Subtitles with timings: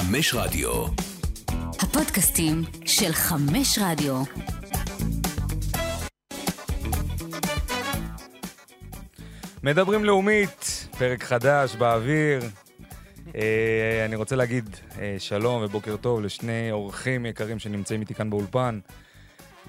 [0.00, 0.84] חמש רדיו.
[1.82, 4.22] הפודקאסטים של חמש רדיו.
[9.62, 12.42] מדברים לאומית, פרק חדש באוויר.
[13.34, 18.80] אה, אני רוצה להגיד אה, שלום ובוקר טוב לשני אורחים יקרים שנמצאים איתי כאן באולפן.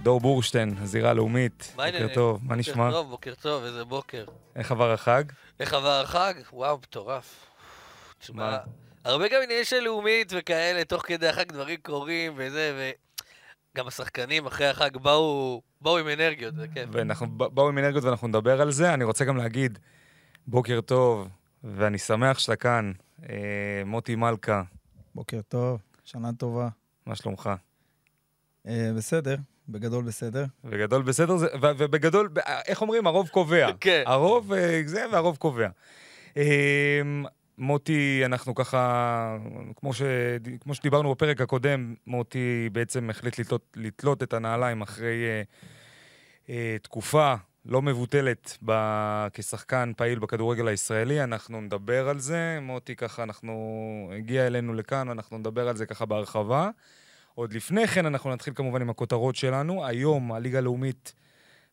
[0.03, 1.73] דור בורשטיין, הזירה הלאומית.
[1.75, 2.07] בוקר?
[2.13, 2.91] טוב, מה בוקר נשמע?
[2.91, 4.25] טוב, בוקר טוב, איזה בוקר.
[4.55, 5.23] איך עבר החג?
[5.59, 6.33] איך עבר החג?
[6.53, 7.45] וואו, מטורף.
[8.19, 8.57] תשמע?
[9.05, 12.91] הרבה גם עניינים של לאומית וכאלה, תוך כדי החג דברים קורים וזה,
[13.75, 16.89] וגם השחקנים אחרי החג באו, באו עם אנרגיות, זה כיף.
[16.91, 18.93] ואנחנו באו עם אנרגיות ואנחנו נדבר על זה.
[18.93, 19.79] אני רוצה גם להגיד
[20.47, 21.27] בוקר טוב,
[21.63, 22.91] ואני שמח שאתה כאן.
[23.29, 23.35] אה,
[23.85, 24.61] מוטי מלכה,
[25.15, 26.67] בוקר טוב, שנה טובה.
[27.05, 27.49] מה שלומך?
[28.67, 29.35] אה, בסדר,
[29.69, 30.45] בגדול בסדר.
[30.63, 32.29] בגדול בסדר, זה- ו- ובגדול,
[32.67, 33.07] איך אומרים?
[33.07, 33.69] הרוב קובע.
[33.79, 34.03] כן.
[34.05, 35.67] הרוב אה, זה והרוב קובע.
[36.37, 37.01] אה,
[37.61, 39.37] מוטי, אנחנו ככה,
[39.75, 40.01] כמו, ש,
[40.59, 45.41] כמו שדיברנו בפרק הקודם, מוטי בעצם החליט לתלות, לתלות את הנעליים אחרי אה,
[46.49, 47.33] אה, תקופה
[47.65, 48.71] לא מבוטלת ב,
[49.33, 51.23] כשחקן פעיל בכדורגל הישראלי.
[51.23, 52.59] אנחנו נדבר על זה.
[52.61, 54.11] מוטי ככה, אנחנו...
[54.17, 56.69] הגיע אלינו לכאן, ואנחנו נדבר על זה ככה בהרחבה.
[57.35, 59.85] עוד לפני כן, אנחנו נתחיל כמובן עם הכותרות שלנו.
[59.85, 61.13] היום הליגה הלאומית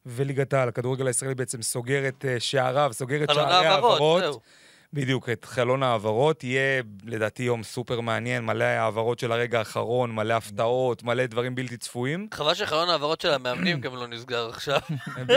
[0.06, 4.22] וליגת העל, הכדורגל הישראלי בעצם סוגר את אה, שעריו, סוגר את חלון שערי העברות.
[4.22, 4.41] זהו.
[4.92, 6.44] בדיוק, את חלון ההעברות.
[6.44, 11.77] יהיה לדעתי יום סופר מעניין, מלא העברות של הרגע האחרון, מלא הפתעות, מלא דברים בלתי
[11.77, 12.28] צפויים.
[12.34, 14.81] חבל שחלון העברות של המאמנים גם לא נסגר עכשיו.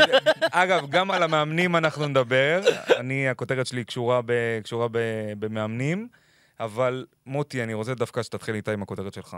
[0.52, 2.62] אגב, גם על המאמנים אנחנו נדבר.
[2.98, 4.98] אני, הכותרת שלי קשורה, ב, קשורה ב,
[5.40, 6.08] במאמנים,
[6.60, 9.38] אבל מוטי, אני רוצה דווקא שתתחיל איתה עם הכותרת שלך.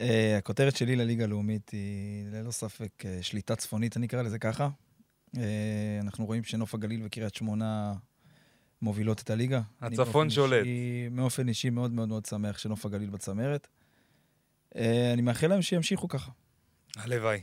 [0.00, 4.68] אה, הכותרת שלי לליגה הלאומית היא ללא ספק אה, שליטה צפונית, אני אקרא לזה ככה.
[5.36, 7.94] אה, אנחנו רואים שנוף הגליל וקריית שמונה
[8.84, 9.60] מובילות את הליגה.
[9.82, 10.64] אני הצפון שולט.
[10.64, 13.68] אישי- באופן אישי מאוד מאוד מאוד שמח שנוף הגליל בצמרת.
[14.76, 16.30] אה, אני מאחל להם שימשיכו ככה,
[16.96, 17.40] הלוואי.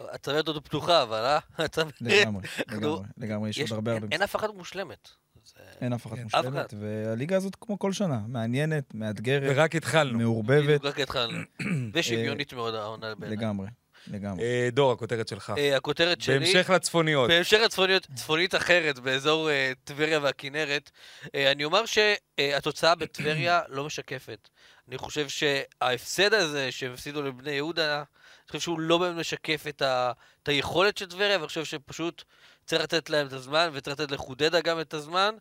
[0.00, 1.38] הצמרת עוד פתוחה, אבל אה?
[1.64, 1.94] הצמרת...
[2.00, 4.06] לגמרי, אנחנו- לגמרי, לגמרי, יש עוד הרבה הרבה...
[4.12, 5.08] אין- אף אחת מושלמת.
[5.46, 6.22] זה- אין אף אחת כן.
[6.22, 6.74] מושלמת.
[6.80, 10.18] והליגה הזאת כמו כל שנה, מעניינת, מאתגרת, ורק התחלנו.
[10.18, 11.38] מעורבבת, רק התחלנו.
[11.94, 13.36] ושוויונית מאוד העונה בעיניי.
[13.38, 13.68] לגמרי,
[14.06, 14.44] לגמרי.
[14.44, 15.52] אה, דור, הכותרת שלך.
[15.58, 16.38] אה, הכותרת שלי...
[16.38, 17.30] בהמשך לצפוניות.
[17.30, 20.90] בהמשך לצפוניות, צפונית אחרת, באזור אה, טבריה והכינרת,
[21.34, 24.48] אה, אני אומר שהתוצאה בטבריה לא משקפת.
[24.88, 28.04] אני חושב שההפסד הזה שהם הפסידו לבני יהודה, אני
[28.46, 32.24] חושב שהוא לא באמת משקף את, ה, את היכולת של טבריה, ואני חושב שפשוט
[32.66, 35.34] צריך לתת להם את הזמן, וצריך לתת לחודדה גם את הזמן,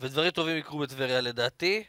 [0.00, 1.84] ודברים טובים יקרו בטבריה לדעתי.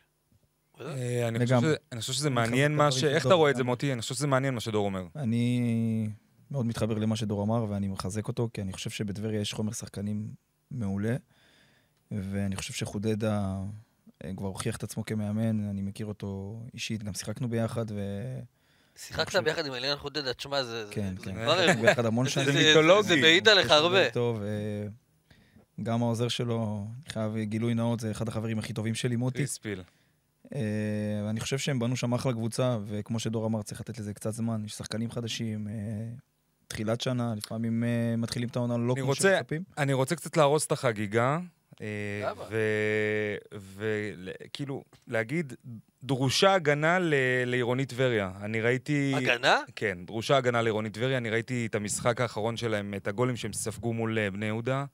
[0.88, 1.60] אה, אני חושב.
[1.60, 3.04] שזה- אני חושב שזה אני מעניין מה ש...
[3.04, 3.64] איך אתה רואה את זה.
[3.64, 3.94] מוטי?
[3.94, 5.04] אני חושב שזה מעניין מה שדור אומר.
[5.16, 6.10] אני
[6.52, 10.28] מאוד מתחבר למה שדור אמר, ואני מחזק אותו, כי אני חושב שבטבריה יש חומר שחקנים
[10.72, 11.16] מעולה,
[12.12, 13.60] ואני חושב שחודדה
[14.24, 17.96] אה, כבר הוכיח את עצמו כמאמן, אני מכיר אותו אישית, גם שיחקנו ביחד, ו...
[18.96, 21.58] שיחקת חושב- ביחד עם אליאן חודדה, תשמע, זה, זה, כן, כן, כבר...
[21.66, 22.46] שיחקנו ביחד המון שנים.
[22.52, 23.08] זה- מיתולוגי.
[23.08, 24.08] זה מעיד עליך הרבה.
[24.44, 24.88] אה,
[25.84, 29.42] גם העוזר שלו, אני חייב גילוי נאות, זה אחד החברים הכי טובים שלי, מוטי.
[29.42, 29.84] ריספיל.
[30.56, 30.60] אה,
[31.26, 34.62] ואני חושב שהם בנו שם אחלה קבוצה, וכמו שדור אמר, צריך לתת לזה קצת זמן.
[34.66, 35.74] יש שחקנים חדשים, אה,
[36.68, 39.64] תחילת שנה, לפעמים אה, מתחילים את העונה לא אני כמו רוצה- שמצפים.
[39.78, 41.40] אני רוצה קצת להרוס את החגיגה?
[43.52, 45.54] וכאילו, להגיד,
[46.04, 47.14] דרושה הגנה ל-
[47.46, 48.32] לעירונית טבריה.
[48.42, 49.14] אני ראיתי...
[49.16, 49.58] הגנה?
[49.76, 51.18] כן, דרושה הגנה לעירונית טבריה.
[51.18, 54.86] אני ראיתי את המשחק האחרון שלהם, את הגולים שהם ספגו מול בני יהודה.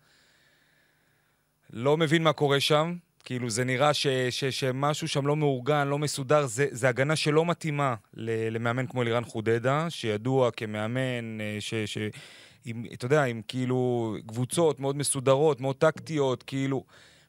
[1.73, 2.95] לא מבין מה קורה שם.
[3.27, 6.45] כאילו, זה נראה ש, ש, שמשהו שם לא מאורגן, לא מסודר.
[6.45, 7.95] זה, זה הגנה שלא מתאימה
[8.51, 11.73] למאמן כמו אלירן חודדה, שידוע כמאמן אה, ש...
[11.73, 11.97] ש
[12.65, 16.83] עם, אתה יודע, עם כאילו קבוצות מאוד מסודרות, מאוד טקטיות, כאילו...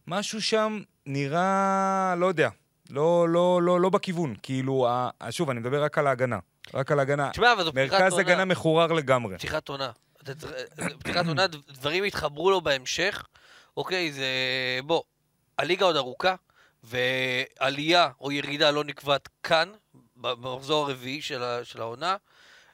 [0.07, 2.49] משהו שם נראה, לא יודע,
[2.91, 4.35] לא, לא, לא, לא בכיוון.
[4.43, 6.39] כאילו, ה- שוב, אני מדבר רק על ההגנה.
[6.75, 7.31] רק על ההגנה.
[7.31, 8.05] תשמע, אבל זו פתיחת עונה.
[8.05, 9.39] מרכז הגנה מחורר לגמרי.
[9.39, 9.91] פתיחת עונה.
[10.99, 13.27] פתיחת עונה, דברים יתחברו לו בהמשך.
[13.77, 14.27] אוקיי, זה...
[14.85, 15.03] בוא,
[15.59, 16.35] הליגה עוד ארוכה,
[16.83, 19.73] ועלייה או ירידה לא נקבעת כאן,
[20.17, 22.17] במחזור הרביעי של, ה, של העונה,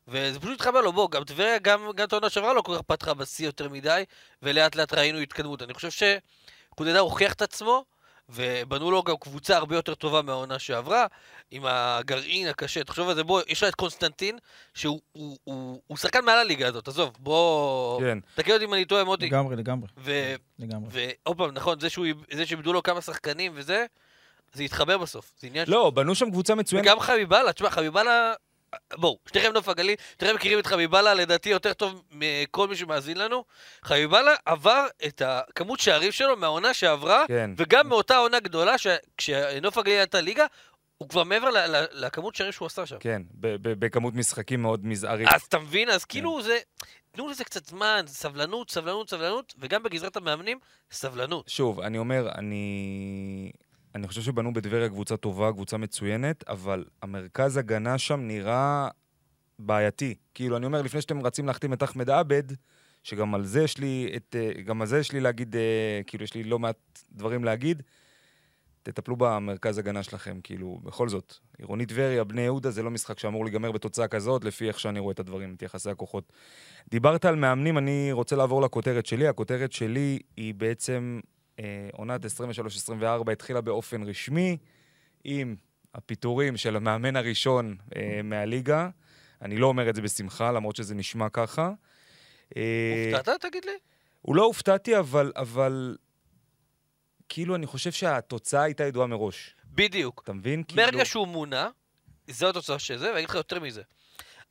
[0.09, 0.93] וזה פשוט התחבר לו.
[0.93, 4.05] בוא, גם טבריה, גם, גם את העונה שעברה לא כל כך פתחה בשיא יותר מדי,
[4.43, 5.63] ולאט לאט ראינו התקדמות.
[5.63, 5.91] אני חושב
[6.71, 7.85] שחודדה הוכיח את עצמו,
[8.29, 11.07] ובנו לו גם קבוצה הרבה יותר טובה מהעונה שעברה,
[11.51, 12.85] עם הגרעין הקשה.
[12.85, 14.39] תחשוב על זה, בוא, יש לה את קונסטנטין,
[14.75, 18.01] שהוא הוא, הוא, הוא שחקן מעל הליגה הזאת, עזוב, בוא...
[18.01, 18.19] כן.
[18.35, 19.27] תקן אותי אם אני טועה, מוטי.
[19.27, 20.89] לגמרי, לגמרי, ו- לגמרי.
[20.93, 23.87] ועוד פעם, נכון, זה שהוא- זה שאיבדו לו כמה שחקנים וזה,
[24.53, 25.33] זה יתחבר בסוף.
[25.41, 26.85] זה עניין לא, בנו שם קבוצה מצוינת.
[26.87, 28.35] וגם חביבאללה, תשמע, חביבאללה...
[28.95, 33.45] בואו, שניכם נוף הגליל, שניכם מכירים את חביבאללה, לדעתי יותר טוב מכל מי שמאזין לנו.
[33.83, 37.51] חביבאללה עבר את הכמות שערים שלו מהעונה שעברה, כן.
[37.57, 38.87] וגם מאותה עונה גדולה, ש-
[39.17, 40.47] כשנוף הגליל הייתה ליגה,
[40.99, 42.97] הוא כבר מעבר ל- ל- לכמות שערים שהוא עשה שם.
[43.01, 45.29] כן, ב- ב- בכמות משחקים מאוד מזערית.
[45.33, 45.91] אז אתה מבין?
[45.91, 46.59] אז כאילו זה...
[47.13, 50.59] תנו לזה קצת זמן, סבלנות, סבלנות, סבלנות, וגם בגזרת המאמנים,
[50.93, 51.49] סבלנות.
[51.49, 53.53] שוב, אני אומר, אני...
[53.95, 58.89] אני חושב שבנו בטבריה קבוצה טובה, קבוצה מצוינת, אבל המרכז הגנה שם נראה
[59.59, 60.15] בעייתי.
[60.35, 62.43] כאילו, אני אומר, לפני שאתם רצים להחתים את אחמד עבד,
[63.03, 64.37] שגם על זה יש לי את...
[64.39, 67.83] אה, גם על זה יש לי להגיד, אה, כאילו, יש לי לא מעט דברים להגיד.
[68.83, 71.35] תטפלו במרכז הגנה שלכם, כאילו, בכל זאת.
[71.59, 75.13] עירוני טבריה, בני יהודה, זה לא משחק שאמור להיגמר בתוצאה כזאת, לפי איך שאני רואה
[75.13, 76.33] את הדברים, את יחסי הכוחות.
[76.89, 79.29] דיברת על מאמנים, אני רוצה לעבור לכותרת שלי.
[79.29, 81.21] הכותרת שלי היא בעצם
[81.59, 84.57] אה, עונת 23-24 התחילה באופן רשמי,
[85.25, 85.57] עם
[85.95, 88.89] הפיטורים של המאמן הראשון אה, מהליגה.
[89.43, 91.73] אני לא אומר את זה בשמחה, למרות שזה נשמע ככה.
[92.57, 93.79] אה, הופתעת, תגיד לי?
[94.23, 95.97] הוא לא הופתעתי, אבל, אבל
[97.29, 99.55] כאילו אני חושב שהתוצאה הייתה ידועה מראש.
[99.65, 100.21] בדיוק.
[100.25, 100.63] אתה מבין?
[100.63, 100.83] כאילו...
[100.83, 101.71] מהרגע שהוא מונה,
[102.29, 103.83] זו התוצאה של זה, ואני אגיד לך יותר מזה.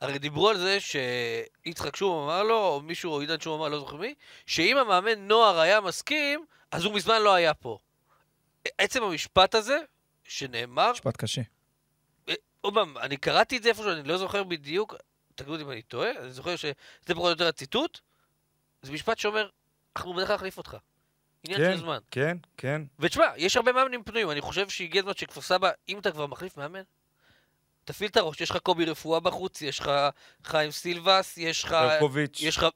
[0.00, 3.78] הרי דיברו על זה שיצחק שום אמר לו, או מישהו, או עידן שום אמר, לא
[3.78, 4.14] זוכר מי,
[4.46, 6.44] שאם המאמן נוער היה מסכים,
[6.74, 7.78] אז הוא מזמן לא היה פה.
[8.78, 9.78] עצם המשפט הזה,
[10.24, 11.42] שנאמר, משפט קשה.
[12.60, 14.94] עוד פעם, אני קראתי את זה איפשהו, אני לא זוכר בדיוק,
[15.34, 16.72] תגידו אם אני טועה, אני זוכר שזה
[17.06, 18.00] פחות או יותר הציטוט,
[18.82, 19.48] זה משפט שאומר,
[19.96, 20.76] אנחנו בדרך כלל נחליף אותך.
[21.44, 21.98] עניין כן, של זמן.
[22.10, 22.82] כן, כן.
[22.98, 26.56] ותשמע, יש הרבה מאמנים פנויים, אני חושב שהגיע הזמן שכפר סבא, אם אתה כבר מחליף
[26.56, 26.82] מאמן,
[27.84, 29.90] תפעיל את הראש, יש לך קובי רפואה בחוץ, יש לך
[30.44, 31.72] חיים סילבס, יש לך...
[31.72, 32.66] ברקוביץ', יש לך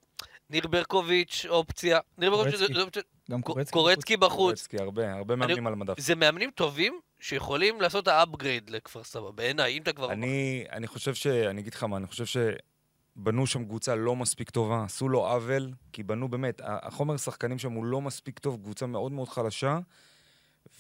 [0.51, 2.01] ניר ברקוביץ', אופציה.
[2.19, 2.97] ניר ברקוביץ'
[3.31, 3.73] גם קורצקי.
[3.73, 4.37] קורצקי בחוץ.
[4.37, 6.01] קורצקי, הרבה, הרבה מאמנים על המדף.
[6.01, 10.13] זה מאמנים טובים שיכולים לעשות ה upgrade לכפר סבא, בעיניי, אם אתה כבר...
[10.13, 11.27] אני, אני חושב ש...
[11.27, 15.73] אני אגיד לך מה, אני חושב שבנו שם קבוצה לא מספיק טובה, עשו לו עוול,
[15.93, 19.79] כי בנו באמת, החומר שחקנים שם הוא לא מספיק טוב, קבוצה מאוד מאוד חלשה.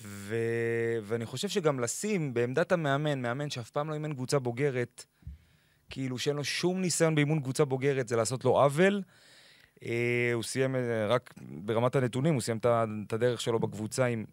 [0.02, 0.36] ו...
[1.02, 5.04] ואני חושב שגם לשים בעמדת המאמן, מאמן שאף פעם לא אימן קבוצה בוגרת,
[5.90, 9.02] כאילו שאין לו שום ניסיון באימון קבוצה בוגרת, זה לעשות לו עוול.
[9.84, 12.58] אה, הוא סיים, אה, רק ברמת הנתונים, הוא סיים
[13.06, 14.24] את הדרך שלו בקבוצה עם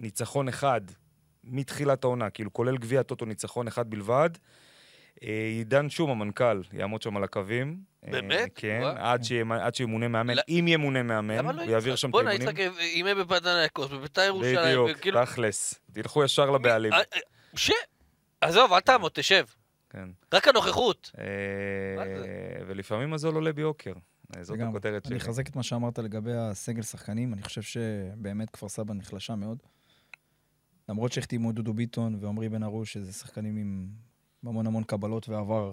[0.00, 0.80] ניצחון אחד
[1.44, 4.30] מתחילת העונה, כאילו כולל גביע הטוטו ניצחון אחד בלבד.
[5.22, 7.76] אה, עידן שום, המנכ"ל, יעמוד שם על הקווים.
[8.02, 8.50] באמת?
[8.54, 8.82] כן.
[8.96, 12.00] עד שימ- עד שימונה מאמן, לא- אם ימונה מאמן, לא הוא יעביר יצחק?
[12.00, 12.58] שם את בואנה, האימונים.
[12.66, 15.24] יצחק אימן בפנתנאיקוס, בביתר ירושלים, בדיוק, וכאילו...
[15.24, 15.74] תכלס.
[15.92, 16.92] תלכו ישר לבעלים.
[17.54, 17.70] ש...
[18.40, 19.44] עזוב, אל תעמוד, תשב.
[19.90, 20.08] כן.
[20.34, 21.10] רק הנוכחות.
[21.18, 21.24] אה?
[22.66, 23.92] ולפעמים הזול עולה ביוקר.
[24.42, 24.70] זאת לגמרי.
[24.70, 25.14] הכותרת שלי.
[25.14, 29.58] אני אחזק את מה שאמרת לגבי הסגל שחקנים, אני חושב שבאמת כפר סבא נחלשה מאוד.
[30.88, 33.88] למרות שהחתימו את דודו ביטון ועמרי בן ארוש, שזה שחקנים עם
[34.42, 35.72] המון המון קבלות ועבר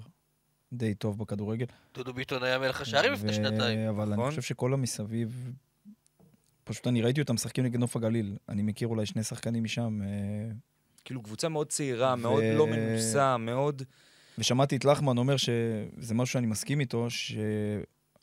[0.73, 1.65] די טוב בכדורגל.
[1.93, 3.79] דודו ביטון היה מלך השערים לפני שנתיים.
[3.79, 4.23] אבל נכון.
[4.23, 5.51] אני חושב שכל המסביב,
[6.63, 8.37] פשוט אני ראיתי אותם משחקים נגד נוף הגליל.
[8.49, 10.07] אני מכיר אולי שני שחקנים משם, אה,
[11.05, 13.81] כאילו קבוצה מאוד צעירה, ו- מאוד לא מנוסה, מאוד...
[14.37, 17.07] ושמעתי את לחמן אומר שזה משהו שאני מסכים איתו,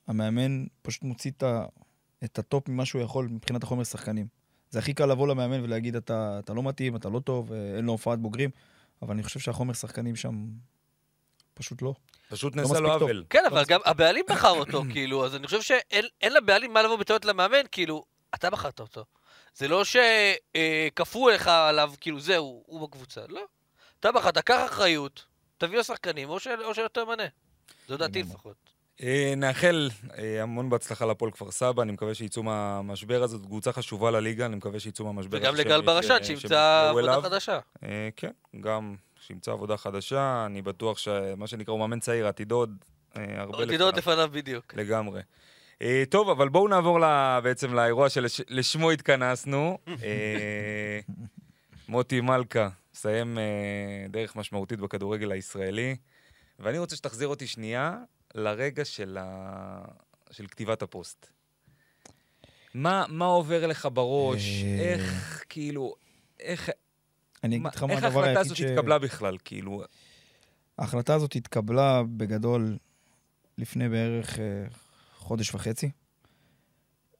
[0.07, 1.65] שהמאמן פשוט מוציא את, ה,
[2.25, 4.27] את ה top ממה שהוא יכול מבחינת החומר שחקנים.
[4.71, 7.85] זה הכי קל לבוא למאמן ולהגיד, אתה, אתה לא מתאים, אתה לא טוב, אה, אין
[7.85, 8.51] לו הופעת בוגרים,
[9.03, 10.47] אבל אני חושב שהחומר שחקנים שם
[11.55, 11.95] פשוט לא.
[12.29, 12.93] פשוט לא נעשה לו.
[12.93, 13.25] עוול.
[13.31, 16.97] כן, אבל גם הבעלים בחר אותו, כאילו, אז אני חושב שאין אין לבעלים מה לבוא
[16.97, 18.05] בטעות למאמן, כאילו,
[18.35, 19.05] אתה בחרת אותו.
[19.55, 23.21] זה לא שכפו לך עליו, כאילו, זהו, הוא בקבוצה.
[23.29, 23.45] לא.
[24.01, 25.25] אתה בחרת, קח אחריות,
[25.59, 27.23] תביא לו שחקנים, או ש- או שלא תמנה.
[27.89, 28.23] זו דעתי.
[28.23, 28.64] לפחות.
[29.03, 33.73] אה, נאחל אה, המון בהצלחה לפועל כפר סבא, אני מקווה שיצאו מהמשבר הזה, זאת קבוצה
[33.73, 37.21] חשובה לליגה, אני מקווה שיצאו מהמשבר וגם הזה לגל שהם- ברשן, ש- שימצא עבודה.
[37.23, 37.59] חדשה.
[37.85, 42.77] אה, כן, גם שימצא עבודה חדשה, אני בטוח שמה שנקרא הוא מאמן צעיר, עתיד עוד
[43.17, 44.75] אה, הרבה תדעו עוד לפניו בדיוק.
[44.77, 45.21] לגמרי.
[46.11, 46.99] טוב, אבל בואו נעבור
[47.43, 49.79] בעצם לאירוע שלשמו התכנסנו.
[51.89, 53.39] מוטי מלכה מסיים
[54.11, 55.97] דרך משמעותית בכדורגל הישראלי,
[56.59, 57.97] ואני רוצה שתחזיר אותי שנייה
[58.35, 59.85] לרגע של, ה...
[60.31, 61.27] של כתיבת הפוסט.
[62.75, 64.63] מה, מה עובר לך בראש?
[64.65, 65.95] אה, איך, כאילו,
[66.41, 66.71] איך,
[67.45, 68.61] אני אגיד לך מה איך הדבר ההחלטה היחיד הזאת ש...
[68.61, 69.37] התקבלה בכלל?
[69.45, 69.83] כאילו,
[70.79, 72.79] ההחלטה הזאת התקבלה בגדול
[73.59, 74.65] לפני בערך אה,
[75.15, 75.91] חודש וחצי.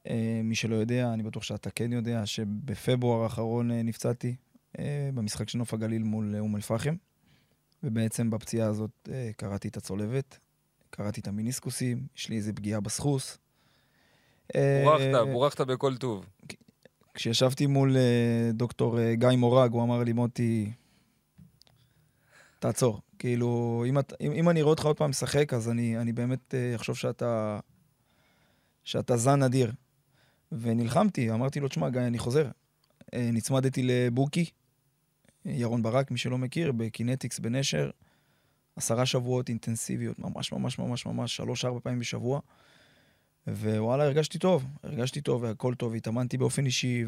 [0.07, 4.35] אה, מי שלא יודע, אני בטוח שאתה כן יודע, שבפברואר האחרון אה, נפצעתי
[4.79, 6.95] אה, במשחק של נוף הגליל מול אום אל-פחם,
[7.83, 10.39] ובעצם בפציעה הזאת אה, קראתי את הצולבת,
[10.95, 13.37] קראתי את המיניסקוסים, יש לי איזה פגיעה בסחוס.
[14.55, 16.25] אה, בורכת, בורכת בכל טוב.
[17.13, 20.71] כשישבתי מול אה, דוקטור אה, גיא מורג, הוא אמר לי, מוטי,
[22.59, 23.01] תעצור.
[23.19, 26.55] כאילו, אם, את, אם, אם אני אראה אותך עוד פעם משחק, אז אני, אני באמת
[26.55, 27.59] אה, אחשוב שאתה,
[28.83, 29.71] שאתה זן אדיר.
[30.51, 32.47] ונלחמתי, אמרתי לו, תשמע, גיא, אני חוזר.
[33.13, 34.45] אה, נצמדתי לבוקי,
[35.45, 37.89] ירון ברק, מי שלא מכיר, בקינטיקס בנשר.
[38.75, 42.39] עשרה שבועות אינטנסיביות, ממש ממש ממש ממש, שלוש-ארבע פעמים בשבוע.
[43.47, 47.05] ווואלה, הרגשתי טוב, הרגשתי טוב והכל טוב, התאמנתי באופן אישי,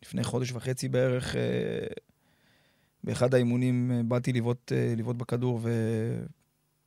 [0.00, 1.86] ולפני חודש וחצי בערך, אה,
[3.04, 4.30] באחד האימונים אה, באתי
[4.72, 5.60] אה, לבעוט בכדור,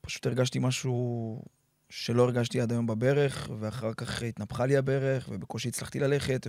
[0.04, 1.42] ופשוט הרגשתי משהו
[1.89, 6.48] שלא הרגשתי עד היום בברך, ואחר כך התנפחה לי הברך, ובקושי הצלחתי ללכת,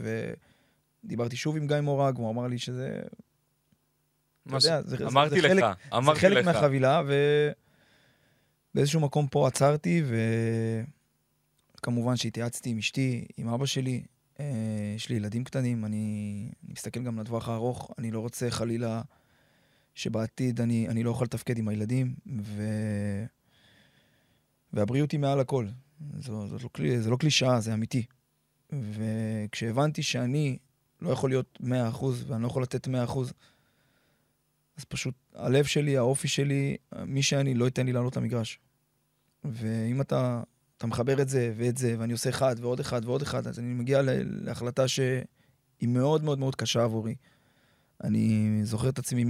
[1.05, 3.03] ודיברתי שוב עם גיא מורג, הוא אמר לי שזה...
[4.49, 5.65] אתה ש- יודע, זה- אמרתי זה לך, חלק-
[5.95, 6.47] אמרתי זה חלק לך.
[6.47, 7.03] מהחבילה,
[8.75, 10.03] ובאיזשהו מקום פה עצרתי,
[11.79, 14.03] וכמובן שהתייעצתי עם אשתי, עם אבא שלי.
[14.41, 14.45] אה,
[14.97, 15.97] יש לי ילדים קטנים, אני,
[16.65, 19.03] אני מסתכל גם לטווח הארוך, אני לא רוצה חלילה
[19.95, 22.63] שבעתיד אני, אני לא אוכל לתפקד עם הילדים, ו...
[24.73, 25.67] והבריאות היא מעל הכל.
[26.19, 28.03] זו, זאת לא, קלי- זה לא קלישאה, זה אמיתי.
[28.73, 30.59] וכשהבנתי שאני
[31.01, 31.67] לא יכול להיות 100%
[32.27, 32.91] ואני לא יכול לתת 100%,
[34.79, 38.59] אז פשוט הלב שלי, האופי שלי, מי שאני, לא ייתן לי לעלות למגרש.
[39.45, 40.43] ואם אתה,
[40.77, 43.75] אתה מחבר את זה ואת זה, ואני עושה אחד ועוד אחד ועוד אחד, אז אני
[43.75, 47.15] מגיע להחלטה שהיא מאוד מאוד מאוד קשה עבורי.
[48.05, 49.25] אני זוכר את עצמי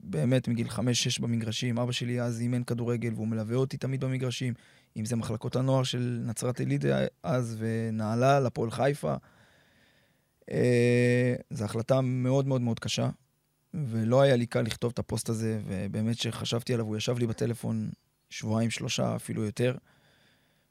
[0.00, 0.78] באמת מגיל 5-6
[1.20, 1.78] במגרשים.
[1.78, 4.54] אבא שלי אז אימן כדורגל והוא מלווה אותי תמיד במגרשים.
[4.96, 6.84] אם זה מחלקות הנוער של נצרת עילית
[7.22, 9.14] אז ונהלל, הפועל חיפה.
[10.50, 13.10] אה, זו החלטה מאוד מאוד מאוד קשה,
[13.74, 17.90] ולא היה לי קל לכתוב את הפוסט הזה, ובאמת שחשבתי עליו, הוא ישב לי בטלפון
[18.30, 19.76] שבועיים, שלושה, אפילו יותר.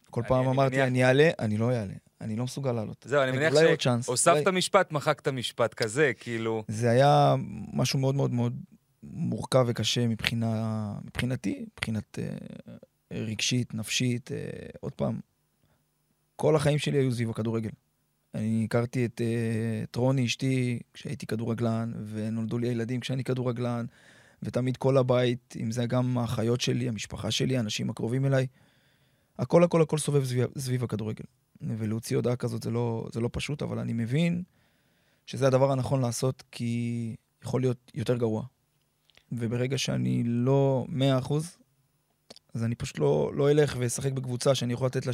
[0.10, 1.94] כל אני- פעם אני אמרתי, מניח- אני אעלה, אני לא אעלה.
[2.22, 3.06] אני לא מסוגל לעלות.
[3.10, 6.64] זהו, אני מניח שהוספת אולי- משפט, מחקת משפט כזה, כאילו...
[6.68, 7.36] זה היה
[7.74, 8.56] משהו מאוד מאוד מאוד
[9.04, 12.74] מורכב וקשה מבחינה, מבחינתי, מבחינת אה,
[13.14, 14.32] רגשית, נפשית.
[14.32, 14.38] אה,
[14.80, 15.20] עוד פעם,
[16.36, 17.70] כל החיים שלי היו סביב הכדורגל.
[18.34, 23.86] אני הכרתי את, אה, את רוני, אשתי, כשהייתי כדורגלן, ונולדו לי הילדים כשאני כדורגלן,
[24.44, 28.48] ותמיד כל הבית, אם זה גם האחיות שלי, המשפחה שלי, האנשים הקרובים אליי,
[29.40, 31.26] הכל הכל הכל סובב סביב, סביב הכדורגל.
[31.62, 34.44] ולהוציא הודעה כזאת זה לא, זה לא פשוט, אבל אני מבין
[35.26, 38.44] שזה הדבר הנכון לעשות, כי יכול להיות יותר גרוע.
[39.32, 41.34] וברגע שאני לא 100%,
[42.54, 45.12] אז אני פשוט לא, לא אלך ואשחק בקבוצה שאני יכול לתת לה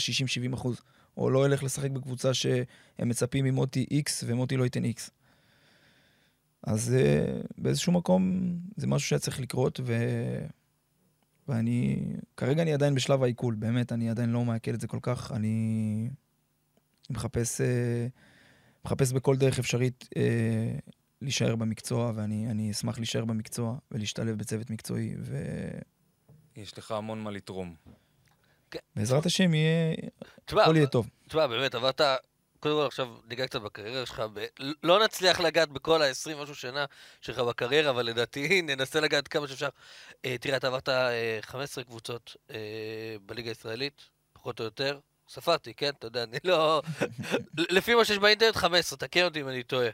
[0.52, 0.82] 60-70 אחוז,
[1.18, 5.10] או לא אלך לשחק בקבוצה שהם מצפים ממוטי X ומוטי לא ייתן X.
[6.64, 9.94] אז uh, באיזשהו מקום זה משהו שהיה צריך לקרות, ו...
[11.48, 12.06] ואני,
[12.38, 16.10] כרגע אני עדיין בשלב העיכול, באמת, אני עדיין לא מעכל את זה כל כך, אני
[17.10, 17.64] מחפש, uh,
[18.86, 20.20] מחפש בכל דרך אפשרית uh,
[21.22, 25.16] להישאר במקצוע, ואני אני אשמח להישאר במקצוע ולהשתלב בצוות מקצועי,
[26.56, 27.76] יש לך המון מה לתרום.
[28.96, 29.96] ובעזרת השם יהיה,
[30.46, 31.10] תשמע, הכל יהיה טוב.
[31.28, 32.02] תשמע, באמת, עברת,
[32.60, 34.46] קודם כל עכשיו ניגע קצת בקריירה שלך, ב...
[34.84, 36.86] לא נצליח לגעת בכל ה-20 משהו שנה
[37.22, 39.70] שלך בקריירה, אבל לדעתי ננסה לגעת כמה שאפשר.
[40.26, 44.02] אה, תראה, אתה עברת אה, 15 קבוצות אה, בליגה הישראלית,
[44.34, 45.00] פחות או יותר.
[45.30, 45.90] ספרתי, כן?
[45.90, 46.82] אתה יודע, אני לא...
[47.78, 49.90] לפי מה שיש באינטרנט, 15, תקן אותי אם אני טועה.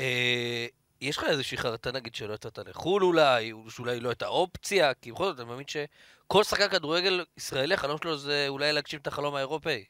[0.00, 0.66] אה,
[1.00, 5.12] יש לך איזושהי חרטה, נגיד, שלא יצאת לחו"ל אולי, או שאולי לא הייתה אופציה, כי
[5.12, 9.34] בכל זאת, אני מאמין שכל שחקן כדורגל ישראלי, החלום שלו זה אולי להגשים את החלום
[9.34, 9.84] האירופאי.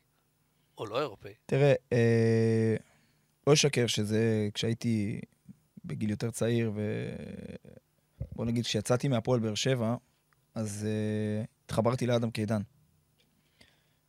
[0.79, 1.33] או לא אירופאי.
[1.47, 2.77] תראה, אה,
[3.47, 5.21] לא אשקר שזה כשהייתי
[5.85, 6.73] בגיל יותר צעיר,
[8.33, 9.97] ובוא נגיד, כשיצאתי מהפועל באר שבע,
[10.55, 12.63] אז אה, התחברתי לאדם קידן.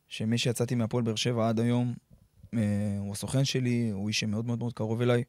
[0.08, 1.94] שמי שיצאתי מהפועל באר שבע עד היום,
[2.54, 5.24] אה, הוא הסוכן שלי, הוא איש שמאוד מאוד מאוד קרוב אליי.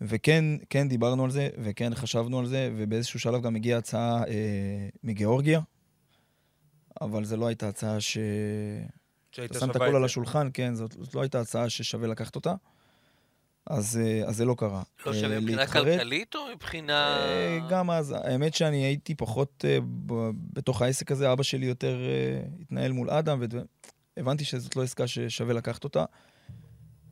[0.00, 4.88] וכן, כן דיברנו על זה, וכן חשבנו על זה, ובאיזשהו שלב גם הגיעה הצעה אה,
[5.04, 5.60] מגיאורגיה,
[7.00, 8.18] אבל זו לא הייתה הצעה ש...
[9.32, 10.04] שהיית אתה שם את הכל על.
[10.04, 12.54] השולחן, כן, זאת, זאת לא הייתה הצעה ששווה לקחת אותה.
[13.66, 14.82] אז, אה, אז זה לא קרה.
[15.06, 17.16] לא אה, שווה מבחינה כלכלית או מבחינה...
[17.18, 21.96] אה, גם אז, האמת שאני הייתי פחות אה, ב- בתוך העסק הזה, אבא שלי יותר
[21.96, 23.42] אה, התנהל מול אדם,
[24.16, 26.04] והבנתי שזאת לא עסקה ששווה לקחת אותה.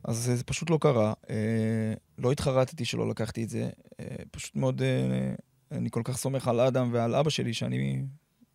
[0.03, 1.13] אז אה, זה פשוט לא קרה.
[1.29, 3.69] אה, לא התחרטתי שלא לקחתי את זה.
[3.99, 5.33] אה, פשוט מאוד, אה,
[5.71, 8.03] אני כל כך סומך על אדם ועל אבא שלי, שאני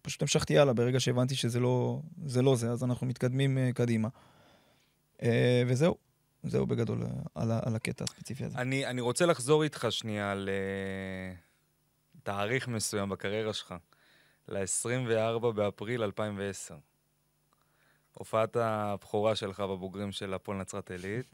[0.02, 4.08] פשוט המשכתי הלאה ברגע שהבנתי שזה לא זה, לא זה אז אנחנו מתקדמים אה, קדימה.
[5.22, 5.96] אה, וזהו,
[6.42, 8.58] זהו בגדול אה, על, על הקטע הספציפי הזה.
[8.58, 13.74] אני, אני רוצה לחזור איתך שנייה על uh, תאריך מסוים בקריירה שלך,
[14.48, 16.74] ל-24 באפריל 2010.
[18.18, 21.26] הופעת הבכורה שלך בבוגרים של הפועל נצרת עילית.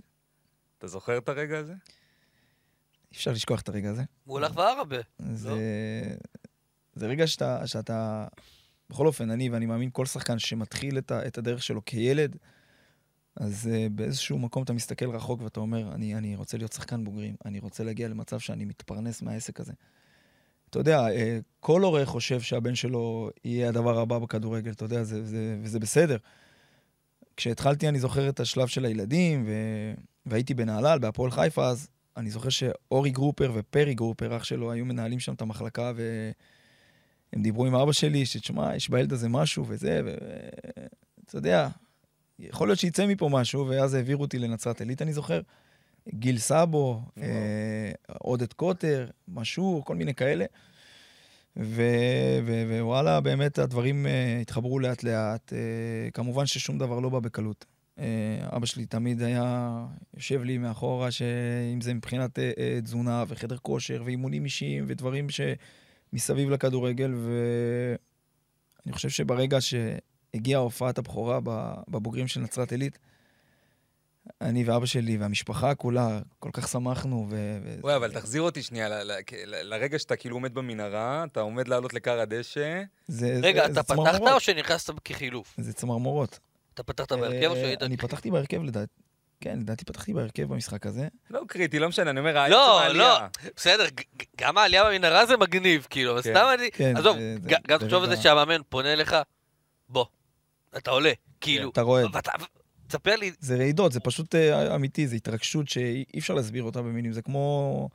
[0.79, 1.73] אתה זוכר את הרגע הזה?
[1.73, 4.03] אי אפשר לשכוח את הרגע הזה.
[4.26, 4.97] מול אחווה הרבה.
[5.19, 5.50] זה,
[6.95, 8.26] זה רגע שאתה, שאתה,
[8.91, 12.37] בכל אופן, אני ואני מאמין כל שחקן שמתחיל את, ה, את הדרך שלו כילד,
[13.37, 17.37] אז uh, באיזשהו מקום אתה מסתכל רחוק ואתה אומר, אני, אני רוצה להיות שחקן בוגרים,
[17.45, 19.73] אני רוצה להגיע למצב שאני מתפרנס מהעסק הזה.
[20.71, 21.12] אתה יודע, uh,
[21.61, 26.17] כל הורה חושב שהבן שלו יהיה הדבר הבא בכדורגל, אתה יודע, זה, זה, וזה בסדר.
[27.37, 29.53] כשהתחלתי, אני זוכר את השלב של הילדים, ו...
[30.26, 35.21] והייתי בנהלל, בהפועל חיפה, אז אני זוכר שאורי גרופר ופרי גרופר, אח שלו, היו מנהלים
[35.21, 41.38] שם את המחלקה, והם דיברו עם אבא שלי, שתשמע, יש בילד הזה משהו וזה, ואתה
[41.38, 41.69] יודע,
[42.38, 45.41] יכול להיות שיצא מפה משהו, ואז העבירו אותי לנצרת עילית, אני זוכר.
[46.09, 50.45] גיל סאבו, אה, עודד קוטר, משהו, כל מיני כאלה.
[51.56, 54.08] ווואלה, באמת הדברים uh,
[54.42, 55.52] התחברו לאט-לאט.
[55.52, 57.64] Uh, כמובן ששום דבר לא בא בקלות.
[57.99, 58.00] Uh,
[58.56, 62.38] אבא שלי תמיד היה יושב לי מאחורה, שאם זה מבחינת
[62.82, 71.38] תזונה וחדר כושר ואימונים אישיים ודברים שמסביב לכדורגל, ואני חושב שברגע שהגיעה הופעת הבכורה
[71.88, 72.99] בבוגרים של נצרת עילית,
[74.40, 77.26] אני ואבא שלי והמשפחה כולה, כל כך שמחנו.
[77.31, 77.61] ו...
[77.81, 78.88] וואי, אבל תחזיר אותי שנייה
[79.43, 82.83] לרגע שאתה כאילו עומד במנהרה, אתה עומד לעלות לכר הדשא.
[83.07, 85.54] זה, רגע, אתה פתחת או שנכנסת כחילוף?
[85.59, 86.38] זה צמרמורות.
[86.75, 87.83] אתה פתחת בהרכב או שהיית...
[87.83, 88.93] אני פתחתי בהרכב לדעתי.
[89.40, 91.09] כן, לדעתי פתחתי בהרכב במשחק הזה.
[91.31, 93.19] לא קריטי, לא משנה, אני אומר, לא, לא,
[93.57, 93.85] בסדר,
[94.37, 96.21] גם העלייה במנהרה זה מגניב, כאילו, כן.
[96.21, 96.71] סתם אני...
[96.71, 97.16] כן, עזוב,
[97.66, 99.16] גם תחשוב על זה שהמאמן פונה אליך,
[99.88, 100.04] בוא,
[100.76, 101.71] אתה עולה, כאילו.
[101.71, 102.02] אתה רואה.
[102.88, 103.33] תספר לי.
[103.41, 107.12] זה רעידות, זה פשוט uh, אמיתי, זו התרגשות שאי אפשר להסביר אותה במילים.
[107.12, 107.88] זה כמו,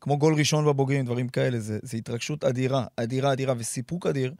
[0.00, 1.60] כמו גול ראשון בבוגרים, דברים כאלה.
[1.60, 4.34] זה, זה התרגשות אדירה, אדירה, אדירה, וסיפוק אדיר,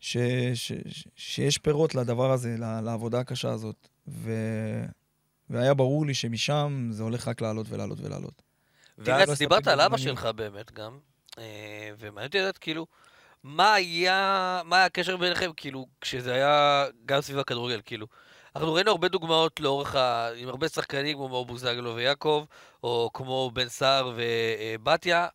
[0.00, 0.16] ש,
[0.54, 3.88] ש, ש, שיש פירות לדבר הזה, לעבודה הקשה הזאת.
[4.08, 4.32] ו,
[5.50, 8.42] והיה ברור לי שמשם זה הולך רק לעלות ולעלות ולעלות.
[9.02, 10.98] תראה, דיברת על אבא שלך באמת גם,
[11.38, 12.86] אה, ומעניין אותי לדעת, כאילו,
[13.42, 18.06] מה היה, מה היה הקשר ביניכם, כאילו, כשזה היה גם סביב הכדורגל, כאילו.
[18.56, 20.28] אנחנו ראינו הרבה דוגמאות לאורך ה...
[20.36, 22.44] עם הרבה שחקנים כמו בוזגלו ויעקב,
[22.82, 25.28] או כמו בן סער ובתיה.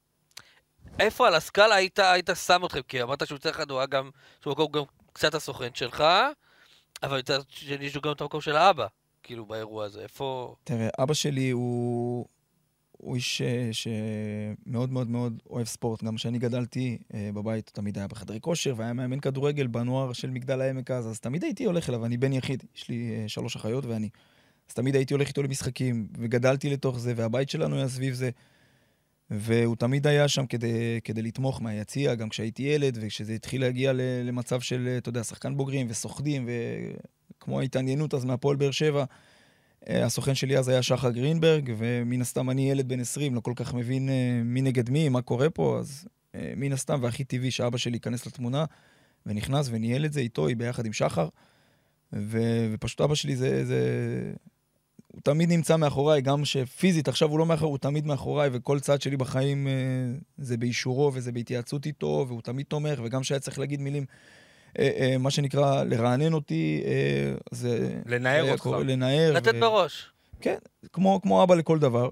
[1.00, 2.82] איפה על הסקאלה היית, היית שם אתכם?
[2.82, 4.10] כי אמרת שהוא צריך הוא היה גם,
[4.42, 6.04] שהוא מקום גם קצת הסוכן שלך,
[7.04, 8.88] אבל מצד שני יש לו גם את המקום של האבא,
[9.24, 10.02] כאילו, באירוע הזה.
[10.02, 10.56] איפה...
[10.64, 12.26] תראה, אבא שלי הוא...
[12.98, 16.04] הוא איש אה, שמאוד מאוד מאוד אוהב ספורט.
[16.04, 20.30] גם כשאני גדלתי אה, בבית, הוא תמיד היה בחדרי כושר, והיה מאמן כדורגל בנוער של
[20.30, 23.56] מגדל העמק אז, אז תמיד הייתי הולך אליו, אני בן יחיד, יש לי אה, שלוש
[23.56, 24.10] אחיות ואני.
[24.70, 28.30] אז תמיד הייתי הולך איתו למשחקים, וגדלתי לתוך זה, והבית שלנו היה סביב זה.
[29.30, 34.62] והוא תמיד היה שם כדי, כדי לתמוך מהיציע, גם כשהייתי ילד, וכשזה התחיל להגיע למצב
[34.62, 36.50] של, אתה יודע, שחקן בוגרים וסוחדים,
[37.38, 39.06] וכמו ההתעניינות אז מהפועל באר שבע,
[39.90, 43.74] הסוכן שלי אז היה שחר גרינברג, ומן הסתם אני ילד בן 20, לא כל כך
[43.74, 47.78] מבין אה, מי נגד מי, מה קורה פה, אז אה, מן הסתם, והכי טבעי שאבא
[47.78, 48.66] שלי ייכנס לתמונה,
[49.26, 51.28] ונכנס וניהל את זה איתו, ביחד עם שחר.
[52.14, 53.80] ו- ופשוט אבא שלי זה, זה...
[55.08, 59.02] הוא תמיד נמצא מאחוריי, גם שפיזית, עכשיו הוא לא מאחורי, הוא תמיד מאחוריי, וכל צעד
[59.02, 59.68] שלי בחיים
[60.38, 64.47] זה באישורו וזה בהתייעצות איתו, והוא תמיד תומך, וגם כשהיה צריך להגיד מילים אה, אה,
[65.20, 68.02] מה שנקרא, לרענן אותי, אה, זה...
[68.06, 68.70] לנער אותך.
[68.86, 69.34] לנער.
[69.34, 69.60] לתת ו...
[69.60, 70.12] בראש.
[70.42, 70.58] כן,
[70.94, 72.10] כמו, כמו אבא לכל דבר.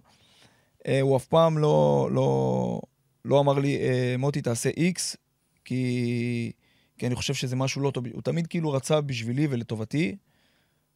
[1.01, 2.81] הוא אף פעם לא, לא,
[3.25, 3.77] לא אמר לי,
[4.17, 5.17] מוטי, תעשה איקס,
[5.65, 6.51] כי,
[6.97, 8.05] כי אני חושב שזה משהו לא טוב.
[8.13, 10.15] הוא תמיד כאילו רצה בשבילי ולטובתי,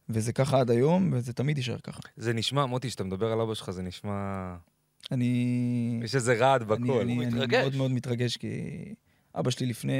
[0.08, 2.00] וזה ככה עד היום, וזה תמיד יישאר ככה.
[2.16, 4.54] זה נשמע, מוטי, כשאתה מדבר על אבא שלך, זה נשמע...
[5.12, 6.00] אני...
[6.04, 7.00] יש איזה רעד בקול.
[7.00, 8.48] אני, אני, אני מאוד מאוד מתרגש, כי
[9.34, 9.92] אבא שלי לפני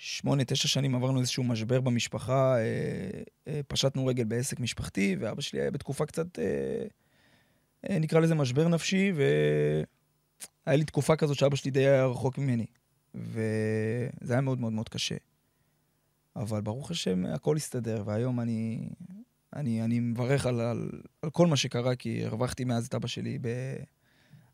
[0.00, 2.62] שמונה, תשע שנים עברנו איזשהו משבר במשפחה, אה,
[3.48, 6.44] אה, פשטנו רגל בעסק משפחתי, ואבא שלי היה בתקופה קצת, אה,
[7.90, 12.66] אה, נקרא לזה משבר נפשי, והיה לי תקופה כזאת שאבא שלי די היה רחוק ממני.
[13.14, 15.16] וזה היה מאוד מאוד מאוד קשה.
[16.36, 18.88] אבל ברוך השם, הכל הסתדר, והיום אני,
[19.56, 20.90] אני, אני מברך על, על,
[21.22, 23.48] על כל מה שקרה, כי הרווחתי מאז את אבא שלי ב,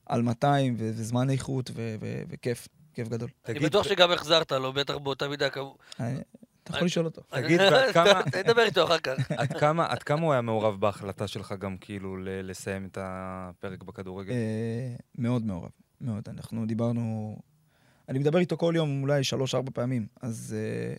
[0.06, 2.68] על 200, וזמן איכות, ו, ו, וכיף.
[2.94, 3.28] כיף גדול.
[3.48, 5.76] אני בטוח שגם החזרת לו, בטח באותה מידה כמו...
[5.96, 7.22] אתה יכול לשאול אותו.
[7.30, 8.20] תגיד, ועד כמה...
[8.44, 9.30] נדבר איתו אחר כך.
[9.78, 14.32] עד כמה הוא היה מעורב בהחלטה שלך גם כאילו לסיים את הפרק בכדורגל?
[14.32, 16.28] אה, מאוד מעורב, מאוד.
[16.28, 17.36] אנחנו דיברנו...
[18.08, 20.56] אני מדבר איתו כל יום אולי שלוש-ארבע פעמים, אז...
[20.58, 20.94] אה,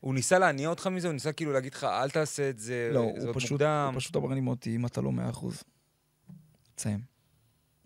[0.00, 1.08] הוא ניסה להניע אותך מזה?
[1.08, 3.60] הוא ניסה כאילו להגיד לך, אל תעשה את זה, לא, זה עוד מוקדם?
[3.60, 5.62] לא, הוא פשוט אמר לי, מוטי, אם אתה לא מאה אחוז,
[6.74, 7.00] תסיים.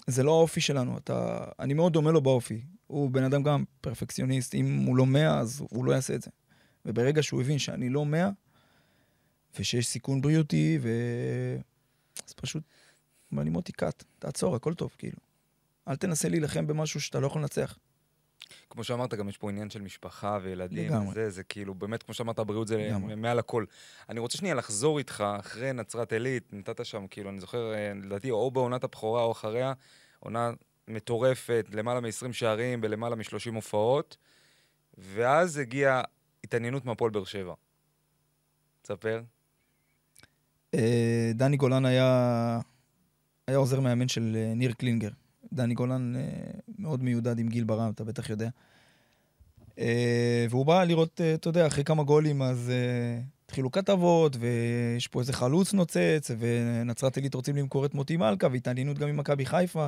[0.06, 1.44] זה לא האופי שלנו, אתה...
[1.60, 2.62] אני מאוד דומה לו באופי.
[2.88, 6.30] הוא בן אדם גם פרפקציוניסט, אם הוא לא מאה, אז הוא לא יעשה את זה.
[6.84, 8.30] וברגע שהוא הבין שאני לא מאה,
[9.58, 10.90] ושיש סיכון בריאותי, ו...
[12.26, 12.62] אז פשוט,
[13.32, 15.16] אומר לי, מוטי, קאט, תעצור, הכל טוב, כאילו.
[15.88, 17.78] אל תנסה להילחם במשהו שאתה לא יכול לנצח.
[18.70, 21.10] כמו שאמרת, גם יש פה עניין של משפחה וילדים לגמרי.
[21.10, 23.14] וזה, זה כאילו, באמת, כמו שאמרת, הבריאות זה לגמרי.
[23.14, 23.64] מעל הכל.
[24.08, 28.30] אני רוצה שנייה לחזור איתך, אחרי נצרת עילית, נתת שם, כאילו, אני זוכר, אה, לדעתי,
[28.30, 29.72] או בעונת הבכורה או אחריה,
[30.18, 30.50] עונה
[30.88, 34.16] מטורפת, למעלה מ-20 שערים בלמעלה מ-30 הופעות,
[34.98, 36.02] ואז הגיעה
[36.44, 37.54] התעניינות מהפועל באר שבע.
[38.82, 39.22] תספר.
[40.74, 42.60] אה, דני גולן היה,
[43.46, 45.10] היה עוזר מאמן של אה, ניר קלינגר.
[45.52, 46.22] דני גולן אה,
[46.78, 48.48] מאוד מיודד עם גיל ברם, אתה בטח יודע.
[50.50, 52.72] והוא בא לראות, אתה יודע, אחרי כמה גולים, אז
[53.44, 58.98] התחילו כתבות, ויש פה איזה חלוץ נוצץ, ונצרת עילית רוצים למכור את מוטי מלכה, והתעניינות
[58.98, 59.86] גם עם מכבי חיפה.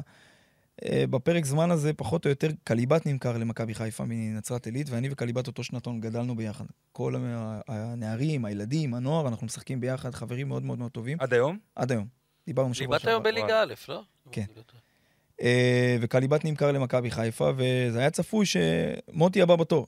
[0.85, 5.47] אה, בפרק זמן הזה, פחות או יותר, קליבת נמכר למכבי חיפה מנצרת עילית, ואני וקליבת
[5.47, 6.65] אותו שנתון גדלנו ביחד.
[6.93, 7.15] כל
[7.69, 11.59] הנערים, הילדים, הנוער, אנחנו משחקים ביחד, חברים מאוד מאוד מאוד טובים, עד היום?
[11.75, 12.07] עד היום.
[12.47, 13.31] דיברנו שבוע ליבת היום שעבר.
[13.31, 14.03] בליגה א', לא?
[14.33, 14.45] כן.
[15.43, 19.87] אה, וקליבת נמכר למכבי חיפה, וזה היה צפוי שמוטי הבא בתור.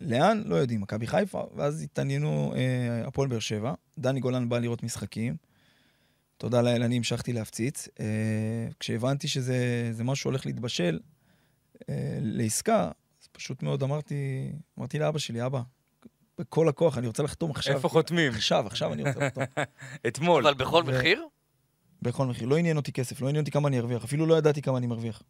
[0.00, 0.42] לאן?
[0.46, 3.74] לא יודעים, מכבי חיפה, ואז התעניינו אה, הפועל באר שבע.
[3.98, 5.36] דני גולן בא לראות משחקים.
[6.38, 7.88] תודה לאל, אני המשכתי להפציץ.
[8.00, 8.04] אה,
[8.80, 11.00] כשהבנתי שזה זה משהו שהולך להתבשל
[11.88, 12.90] אה, לעסקה,
[13.22, 15.60] אז פשוט מאוד אמרתי, אמרתי לאבא שלי, אבא,
[16.38, 17.76] בכל הכוח, אני רוצה לחתום עכשיו.
[17.76, 18.32] איפה חותמים?
[18.32, 19.44] עכשיו, עכשיו אני רוצה לחתום.
[20.08, 20.46] אתמול.
[20.46, 21.26] אבל בכל ו- מחיר?
[22.02, 22.48] בכל מחיר.
[22.48, 24.04] לא עניין אותי כסף, לא עניין אותי כמה אני ארוויח.
[24.04, 25.22] אפילו לא ידעתי כמה אני מרוויח.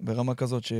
[0.00, 0.72] ברמה כזאת ש...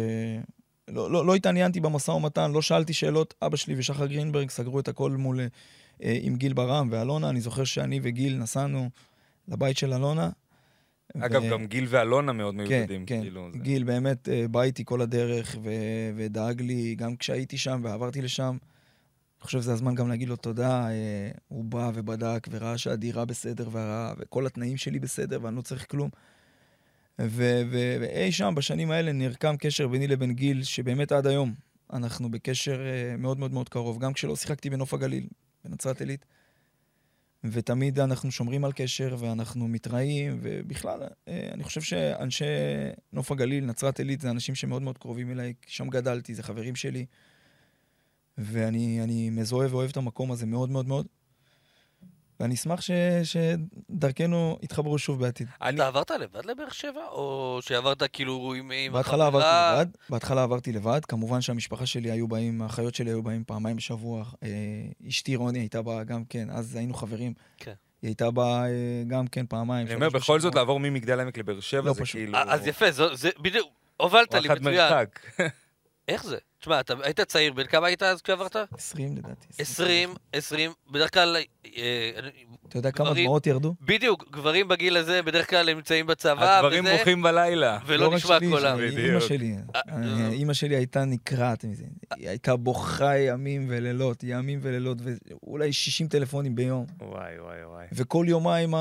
[0.89, 3.35] לא, לא, לא התעניינתי במשא ומתן, לא שאלתי שאלות.
[3.43, 5.41] אבא שלי ושחר גרינברג סגרו את הכל מול...
[6.03, 7.31] אה, עם גיל ברם ואלונה.
[7.31, 8.91] אני זוכר שאני וגיל נסענו
[9.49, 10.31] לבית של אלונה.
[11.19, 13.07] אגב, ו- גם גיל ואלונה מאוד כן, מיוחדים.
[13.07, 13.21] כן.
[13.21, 15.71] כאילו, זה- גיל באמת אה, בא איתי כל הדרך ו...
[16.17, 18.57] ודאג לי, גם כשהייתי שם ועברתי לשם.
[19.41, 20.89] אני חושב שזה הזמן גם להגיד לו תודה.
[20.91, 24.15] אה, הוא בא ובדק וראה שהדירה בסדר וה...
[24.19, 26.11] וכל התנאים שלי בסדר ואני לא צריך כלום.
[27.21, 31.55] ו- ו- ואי שם בשנים האלה נרקם קשר ביני לבין גיל, שבאמת עד היום
[31.93, 33.99] אנחנו בקשר אה, מאוד מאוד מאוד קרוב.
[33.99, 35.27] גם כשלא שיחקתי בנוף הגליל,
[35.65, 36.25] בנצרת עילית.
[37.45, 42.45] ותמיד אנחנו שומרים על קשר ואנחנו מתראים, ובכלל, אה, אני חושב שאנשי
[43.13, 47.07] נוף הגליל, נצרת עילית, זה אנשים שמאוד מאוד קרובים אליי, שם גדלתי, זה חברים שלי.
[48.39, 51.07] ואני אני מזוהה ואוהב את המקום הזה מאוד מאוד מאוד.
[52.43, 52.91] ואני אשמח ש,
[53.23, 55.49] שדרכנו יתחברו שוב בעתיד.
[55.63, 57.05] אני- אתה עברת לבד לבאר שבע?
[57.11, 59.47] או שעברת כאילו עם עם בהתחלה עברתי?
[59.83, 64.25] לבד, בהתחלה עברתי לבד, כמובן שהמשפחה שלי היו באים, האחיות שלי היו באים פעמיים בשבוע.
[64.43, 64.49] אה,
[65.09, 67.33] אשתי רוני הייתה באה גם כן, אז היינו חברים.
[67.59, 67.73] כן.
[68.03, 68.71] היא הייתה באה אה,
[69.07, 69.87] גם כן פעמיים.
[69.87, 70.55] אני אומר, בכל זאת.
[70.55, 72.17] לעבור ממגדל העמק לבאר שבע, לא זה פשוט.
[72.17, 72.35] כאילו...
[72.35, 74.75] אה, אז יפה, זה בדיוק, הובלת לי מצוין.
[74.93, 75.21] מרחק.
[76.09, 76.39] איך זה?
[76.63, 78.57] תשמע, אתה היית צעיר, בן כמה היית אז כשעברת?
[78.73, 79.47] 20 לדעתי.
[79.59, 81.37] 20, 20, בדרך כלל,
[81.77, 82.11] אה,
[82.69, 83.75] אתה יודע כמה דמעות ירדו?
[83.81, 87.79] בדיוק, גברים בגיל הזה בדרך כלל הם נמצאים בצבא, הדברים וזה, בוכים בלילה.
[87.87, 88.79] ולא רק נשמע שלי, קולם.
[88.81, 89.55] אימא שלי.
[89.75, 91.85] אה, אה, אימא שלי הייתה נקרעת מזה.
[92.17, 96.87] היא הייתה בוכה ימים ולילות, ימים ולילות, ואולי 60 טלפונים ביום.
[97.01, 97.87] וואי, וואי, וואי.
[97.93, 98.75] וכל יומיים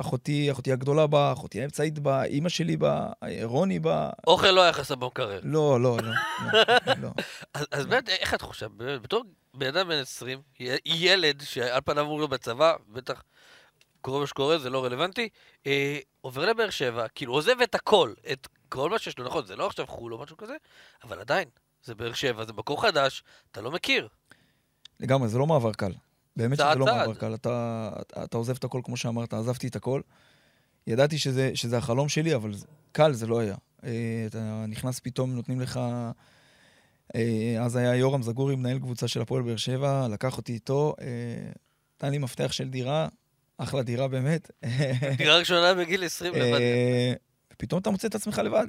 [0.00, 4.10] אחותי, אחותי הגדולה באה, אחותי האמצעית באה, אימא שלי באה, אה, רוני באה.
[4.26, 5.40] אוכל לא היה חסר במקרר.
[5.42, 6.12] לא, לא, לא,
[7.00, 7.62] לא, לא.
[7.70, 12.04] אז באמת, איך אתה חושב, באמת, בתור בן אדם בן 20, י- ילד שעל פניו
[12.04, 13.22] אמור להיות בצבא, בטח
[14.00, 15.28] קורה מה שקורה, זה לא רלוונטי,
[15.66, 19.56] אה, עובר לבאר שבע, כאילו עוזב את הכל, את כל מה שיש לו, נכון, זה
[19.56, 20.56] לא עכשיו חו"ל או משהו כזה,
[21.04, 21.48] אבל עדיין,
[21.84, 24.08] זה באר שבע, זה מקום חדש, אתה לא מכיר.
[25.00, 25.92] לגמרי, זה לא מעבר קל.
[26.36, 26.86] באמת שזה לא.
[26.86, 27.34] מעבר קל.
[27.34, 27.90] אתה,
[28.34, 30.00] עוזב את הכל, כמו שאמרת, עזבתי את הכל.
[30.86, 32.50] ידעתי שזה, שזה החלום שלי, אבל
[32.92, 33.54] קל זה לא היה.
[33.84, 35.80] אה, אתה נכנס פתאום, נותנים לך...
[37.14, 41.06] אה, אז היה יורם זגורי, מנהל קבוצה של הפועל באר שבע, לקח אותי איתו, אה,
[41.96, 43.08] נתן לי מפתח של דירה,
[43.58, 44.50] אחלה דירה באמת.
[45.18, 46.60] דירה ראשונה בגיל 20 לבד.
[46.60, 47.12] אה,
[47.52, 48.66] ופתאום אתה מוצא את עצמך לבד.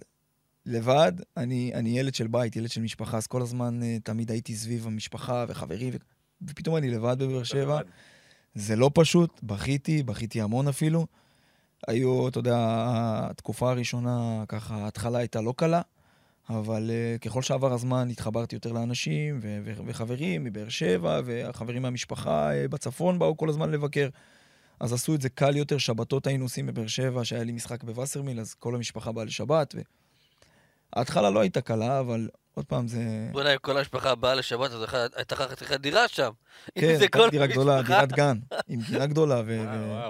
[0.66, 4.88] לבד, אני, אני ילד של בית, ילד של משפחה, אז כל הזמן תמיד הייתי סביב
[4.88, 5.98] המשפחה וחברים, ו...
[6.48, 7.80] ופתאום אני לבד בבאר שבע.
[8.56, 11.08] זה לא פשוט, בכיתי, בכיתי המון אפילו.
[11.88, 12.58] היו, אתה יודע,
[13.30, 15.82] התקופה הראשונה, ככה, ההתחלה הייתה לא קלה,
[16.60, 22.52] אבל uh, ככל שעבר הזמן התחברתי יותר לאנשים ו- ו- וחברים מבאר שבע, והחברים מהמשפחה
[22.52, 24.10] uh, בצפון באו כל הזמן לבקר.
[24.80, 28.40] אז עשו את זה קל יותר, שבתות היינו עושים בבאר שבע, שהיה לי משחק בווסרמיל,
[28.40, 29.76] אז כל המשפחה באה לשבת.
[29.78, 29.82] ו...
[30.94, 33.00] ההתחלה לא הייתה קלה, אבל עוד פעם זה...
[33.32, 34.86] בוא'נה, אם כל המשפחה באה לשבת, אז
[35.16, 36.30] הייתה לך דירה שם.
[36.76, 37.82] כן, זה הייתה כל דירה גדולה.
[37.82, 38.38] דירת גן,
[38.68, 39.60] עם גינה גדולה, ו...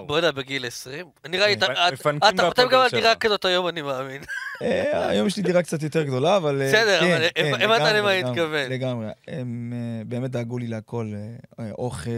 [0.07, 1.05] בוא'נה, בגיל 20?
[1.29, 1.63] נראה לי, כן.
[1.71, 2.89] אתה- את- אתה חותם גם על.
[2.91, 4.21] דירה כזאת היום, אני מאמין.
[4.61, 6.61] אה, היום יש לי דירה קצת יותר גדולה, אבל...
[6.61, 8.69] אה, בסדר, כן, אבל כן, הבנת למה אני לגמרי, מתכוון.
[8.71, 9.07] לגמרי.
[9.27, 11.13] הם אה, באמת דאגו לי להכל,
[11.77, 12.09] אוכל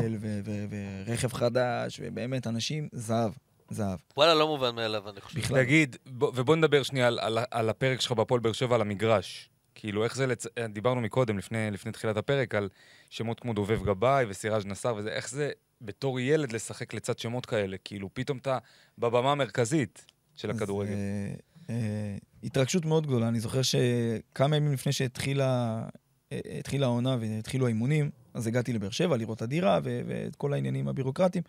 [1.07, 3.31] ורכב חדש, ובאמת, אנשים, זהב,
[3.69, 3.99] זהב.
[4.17, 5.39] וואלה, לא מובן מאליו, אני חושב.
[5.39, 5.63] בכלל.
[5.63, 9.49] תגיד, בוא- ובוא נדבר שנייה על- על- על הפרק שלך בהפועל באר שבע, על המגרש.
[9.75, 10.45] כאילו, איך זה, לצ...
[10.69, 12.69] דיברנו מקודם, לפני, לפני תחילת הפרק, על
[13.09, 17.77] שמות כמו דובב גבאי וסיראז' נסאר וזה, איך זה בתור ילד לשחק לצד שמות כאלה?
[17.83, 18.57] כאילו, פתאום אתה
[18.97, 20.05] בבמה המרכזית
[20.35, 20.93] של הכדורגל.
[20.93, 21.33] אה,
[21.69, 23.27] אה, התרגשות מאוד גדולה.
[23.27, 25.83] אני זוכר שכמה ימים לפני שהתחילה
[26.31, 30.53] אה, התחילה העונה והתחילו האימונים, אז הגעתי לבאר שבע לראות את הדירה ו- ואת כל
[30.53, 31.43] העניינים הבירוקרטיים.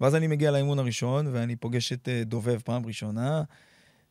[0.00, 3.42] ואז אני מגיע לאימון הראשון, ואני פוגש את אה, דובב, פעם ראשונה,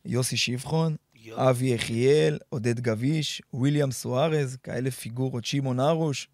[0.04, 0.96] יוסי שבחון.
[1.32, 6.28] אבי יחיאל, עודד גביש, וויליאם סוארז, כאלה פיגורות, שמעון הרוש,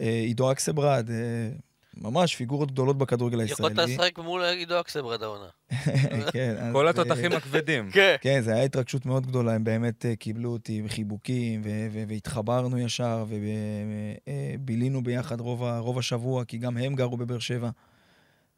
[0.00, 1.50] אה, עידו אקסברד, אה,
[1.96, 3.94] ממש פיגורות גדולות בכדורגל יכולת הישראלי.
[3.94, 5.46] לשחק מול עידו אקסברד העונה.
[6.32, 7.90] כן, אז, כל אה, התותחים הכבדים.
[7.90, 8.16] כן.
[8.20, 13.24] כן, זו הייתה התרגשות מאוד גדולה, הם באמת קיבלו אותי בחיבוקים, ו- ו- והתחברנו ישר,
[14.58, 17.70] ובילינו ביחד רוב, ה- רוב השבוע, כי גם הם גרו בבאר שבע.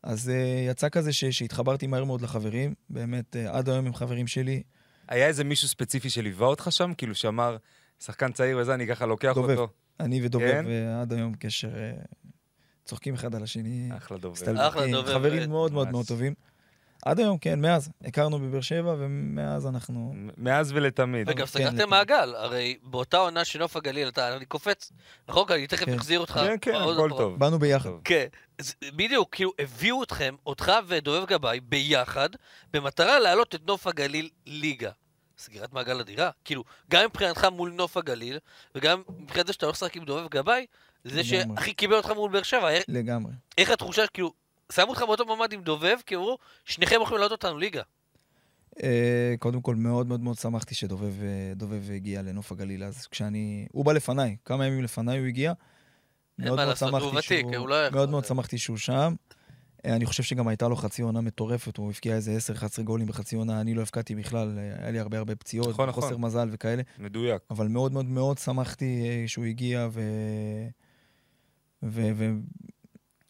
[0.02, 0.32] אז
[0.70, 4.62] יצא כזה ש- שהתחברתי מהר מאוד לחברים, באמת, עד היום הם חברים שלי.
[5.12, 6.92] היה איזה מישהו ספציפי שליווה אותך שם?
[6.98, 7.56] כאילו, שאמר,
[8.00, 9.58] שחקן צעיר וזה, אני ככה לוקח דובב.
[9.58, 9.72] אותו.
[10.00, 10.66] אני ודובב כן?
[10.66, 11.92] אה, עד היום קשר, אה,
[12.84, 14.32] צוחקים אחד על השני, אחלה דובב.
[14.32, 15.50] מסתלבטים, אחלה דובב, חברים.
[15.50, 15.90] מאוד מאוד.
[15.90, 16.34] מאוד טובים.
[17.04, 17.90] עד היום, כן, מאז.
[18.04, 20.14] הכרנו בבאר שבע, ומאז אנחנו...
[20.36, 21.28] מאז ולתמיד.
[21.28, 21.90] וגם כן, סגרתם.
[21.90, 24.92] מעגל, הרי באותה עונה של נוף הגליל, אתה, אני קופץ,
[25.28, 25.46] נכון?
[25.50, 25.94] אני תכף כן.
[25.94, 26.32] אחזיר אותך.
[26.32, 27.10] כן, כן, הכל.
[27.18, 27.38] טוב.
[27.38, 27.90] באנו ביחד.
[28.04, 28.26] כן,
[28.82, 32.28] בדיוק, כאילו, הביאו אתכם, אותך ודובב גבאי, ביחד,
[32.72, 34.90] במטרה להעלות את נוף הגליל ליגה.
[35.42, 36.30] סגירת מעגל אדירה.
[36.44, 38.38] כאילו, גם מבחינתך מול נוף הגליל,
[38.74, 40.66] וגם מבחינת זה שאתה הולך לשחק עם דובב גבאי,
[41.04, 41.24] זה.
[41.24, 42.68] שהכי קיבל אותך מול באר שבע.
[42.88, 43.32] לגמרי.
[43.58, 44.32] איך התחושה, כאילו,
[44.72, 47.82] שמו אותך באותו מעמד עם דובב, כי אמרו, שניכם יכולים להעלות אותנו ליגה.
[48.82, 51.12] אה, קודם כל, מאוד מאוד מאוד שמחתי שדובב
[51.90, 52.84] אה, הגיע לנוף הגליל.
[52.84, 53.66] אז כשאני...
[53.72, 55.52] הוא בא לפניי, כמה ימים לפניי הוא הגיע.
[56.38, 57.90] מאוד מאוד שמחתי שהוא- הוא לא.
[57.90, 59.14] מאוד מאוד שמחתי שהוא שם.
[59.86, 62.36] אה, אני חושב שגם הייתה לו חצי עונה מטורפת, הוא הבקיע איזה
[62.80, 66.02] 10-11 גולים בחצי עונה, אני לא הבקעתי בכלל, היה לי הרבה הרבה פציעות, נכון, נכון.
[66.02, 67.42] חוסר מזל וכאלה, מדויק.
[67.50, 70.00] אבל מאוד מאוד מאוד שמחתי אה, שהוא הגיע, ו...
[71.82, 72.10] ו...
[72.16, 72.30] ו...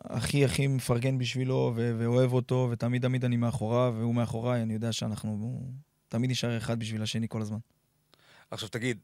[0.01, 1.97] הכי הכי מפרגן בשבילו, ו...
[1.99, 5.62] ואוהב אותו, ותמיד תמיד אני מאחוריו, והוא מאחוריי, אני יודע שאנחנו
[6.09, 7.59] תמיד נשאר אחד בשביל השני כל הזמן.
[8.51, 8.99] עכשיו תגיד,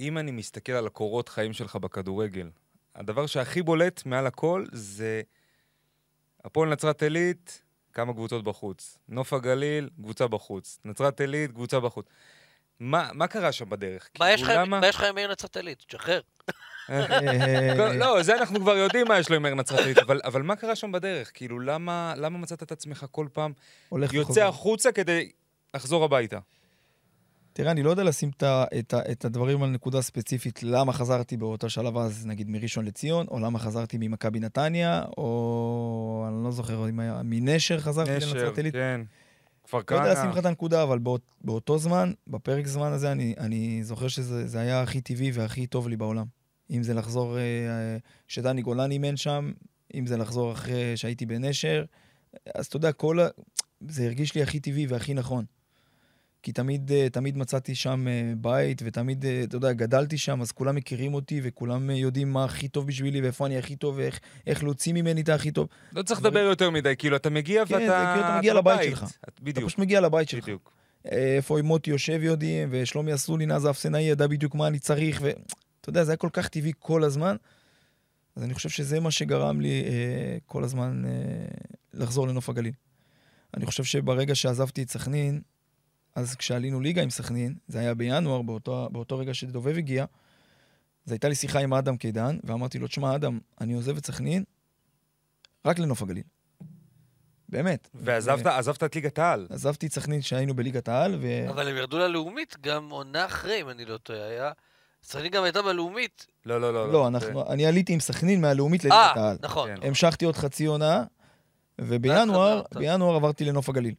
[0.00, 2.50] אם אני מסתכל על הקורות חיים שלך בכדורגל,
[2.94, 5.22] הדבר שהכי בולט מעל הכל זה
[6.44, 8.98] הפועל נצרת עילית, כמה קבוצות בחוץ.
[9.08, 10.78] נוף הגליל, קבוצה בחוץ.
[10.84, 12.06] נצרת עילית, קבוצה בחוץ.
[12.80, 14.08] מה, מה קרה שם בדרך?
[14.18, 15.78] מה יש לך עם מאיר נצרת עילית?
[15.78, 16.20] תשחרר.
[16.90, 20.42] אה, לא, זה אנחנו כבר יודעים מה יש לו עם מאיר נצרת עילית, אבל, אבל
[20.42, 21.30] מה קרה שם בדרך?
[21.34, 23.52] כאילו, למה, למה מצאת את עצמך כל פעם
[24.12, 24.44] יוצא.
[24.44, 25.30] החוצה כדי
[25.74, 26.38] לחזור הביתה?
[27.52, 28.44] תראה, אני לא יודע לשים את,
[28.78, 33.38] את, את הדברים על נקודה ספציפית, למה חזרתי באותו שלב אז, נגיד, מראשון לציון, או
[33.38, 38.74] למה חזרתי ממכבי נתניה, או אני לא זוכר אם היה, מנשר חזרתי נשר, לנצרת עילית.
[38.74, 39.00] כן.
[39.64, 40.32] כפר לא יודע לשים כנא.
[40.32, 44.60] לך את הנקודה, אבל באות, באותו זמן, בפרק זמן הזה, אני, אני זוכר שזה זה
[44.60, 46.26] היה הכי טבעי והכי טוב לי בעולם.
[46.70, 47.42] אם זה לחזור, אה,
[48.28, 49.52] שדני גולן אימן שם,
[49.94, 51.84] אם זה לחזור אחרי שהייתי בנשר,
[52.54, 53.28] אז אתה יודע, כל ה...
[53.88, 55.44] זה הרגיש לי הכי טבעי והכי נכון.
[56.42, 60.52] כי תמיד, אה, תמיד מצאתי שם אה, בית, ותמיד, אה, אתה יודע, גדלתי שם, אז
[60.52, 64.62] כולם מכירים אותי, וכולם יודעים מה הכי טוב בשבילי, ואיפה אני הכי טוב, ואיך איך
[64.64, 65.68] להוציא ממני את הכי טוב.
[65.92, 67.86] לא צריך לדבר יותר מדי, כאילו, אתה מגיע כן, ואתה...
[67.86, 68.90] זה כאילו אתה מגיע אתה לבית בבית.
[68.90, 69.02] שלך.
[69.04, 70.44] את- אתה בדיוק, פשוט מגיע לבית שלך.
[70.44, 70.72] בדיוק.
[71.04, 76.04] איפה מוטי יושב יודעים, ושלומי אסולין אז האפסנאי ידע בדיוק מה אני צריך, ואתה יודע,
[76.04, 77.36] זה היה כל כך טבעי כל הזמן.
[78.36, 81.10] אז אני חושב שזה מה שגרם לי אה, כל הזמן אה,
[81.94, 82.72] לחזור לנוף הגליל.
[83.56, 85.40] אני חושב שברגע שעזבתי את סכנין,
[86.14, 90.04] אז כשעלינו ליגה עם סכנין, זה היה בינואר, באותו, באותו רגע שדובב הגיע,
[91.06, 94.44] אז הייתה לי שיחה עם אדם קידן, ואמרתי לו, תשמע, אדם, אני עוזב את סכנין
[95.64, 96.22] רק לנוף הגליל.
[97.48, 97.88] באמת.
[97.94, 99.46] ועזבת עזבת את ליגת העל.
[99.50, 101.50] עזבתי את סכנין כשהיינו בליגת העל, ו...
[101.50, 104.52] אבל הם ירדו ללאומית גם עונה אחרי, אם אני לא טועה, היה...
[105.02, 106.26] סכנין גם הייתה בלאומית.
[106.46, 106.92] לא, לא, לא.
[106.92, 109.36] לא, זה- אנחנו, אני עליתי עם סכנין מהלאומית לליגת אה, העל.
[109.40, 109.68] נכון.
[109.68, 109.74] כן.
[109.74, 109.86] נכון.
[109.88, 111.04] המשכתי עוד חצי עונה,
[111.80, 112.62] ובינואר.
[112.74, 113.94] בינואר עברתי לנוף הגליל.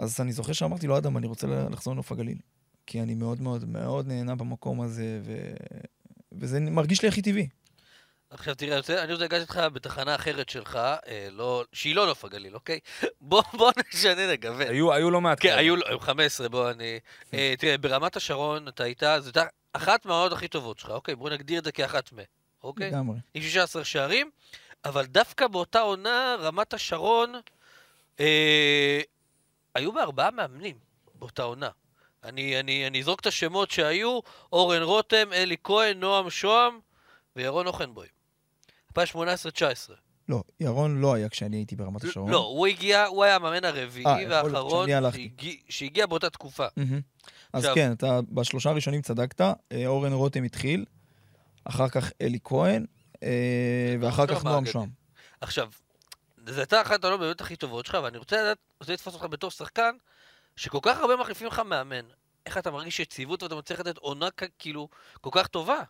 [0.00, 2.38] אז אני זוכר שאמרתי לו, אדם, אני רוצה לחזור לנוף הגליל.
[2.86, 5.50] כי אני מאוד מאוד מאוד נהנה במקום הזה, ו...
[6.32, 7.48] וזה מרגיש לי הכי טבעי.
[8.30, 12.06] עכשיו תראה, אני רוצה- אני רוצה לגעת איתך בתחנה אחרת שלך, אה, לא, שהיא לא
[12.06, 12.78] נוף הגליל, אוקיי?
[13.20, 14.52] בוא, בוא נשנה רגע.
[14.52, 15.54] ו- היו היו לא מעט כן.
[15.58, 16.98] היו היו 15, בוא, אני...
[17.34, 21.14] אה, תראה, ברמת השרון אתה היית, זו הייתה אחת מהעונות הכי טובות שלך, אוקיי?
[21.14, 22.16] בוא נגדיר את זה כאחת מ...
[22.64, 22.90] אוקיי?
[22.90, 23.16] לגמרי.
[23.34, 24.30] עם 16 שערים,
[24.84, 27.32] אבל דווקא באותה עונה, רמת השרון,
[28.20, 29.00] אה,
[29.74, 30.76] היו בארבעה מאמנים
[31.14, 31.68] באותה עונה.
[32.24, 34.20] אני, אני, אני אזרוק את השמות שהיו,
[34.52, 36.80] אורן רותם, אלי כהן, נועם שוהם
[37.36, 38.10] וירון אוכנבוים.
[38.98, 38.98] 2018-2019.
[40.28, 42.30] לא, ירון לא היה כשאני הייתי ברמת השרון.
[42.30, 44.88] לא, הוא הגיע, הוא היה המאמן הרביעי אה, והאחרון.
[45.12, 46.66] שהגיע, שהגיע באותה תקופה.
[47.52, 50.84] אז כן, אתה בשלושה הראשונים צדקת, אה, אורן רותם התחיל,
[51.64, 52.86] אחר כך אלי כהן,
[53.22, 54.66] אה, ואחר נועם כך נועם.
[54.66, 54.88] שוהם.
[55.40, 55.70] עכשיו,
[56.46, 59.50] זו הייתה אחת העונות באמת הכי טובות שלך, ואני רוצה לדעת, רוצה לתפוס אותך בתור
[59.50, 59.90] שחקן,
[60.56, 62.04] שכל כך הרבה מחליפים לך מאמן.
[62.46, 64.88] איך אתה מרגיש יציבות ואתה מצליח לתת עונה כאילו
[65.20, 65.82] כל כך טובה?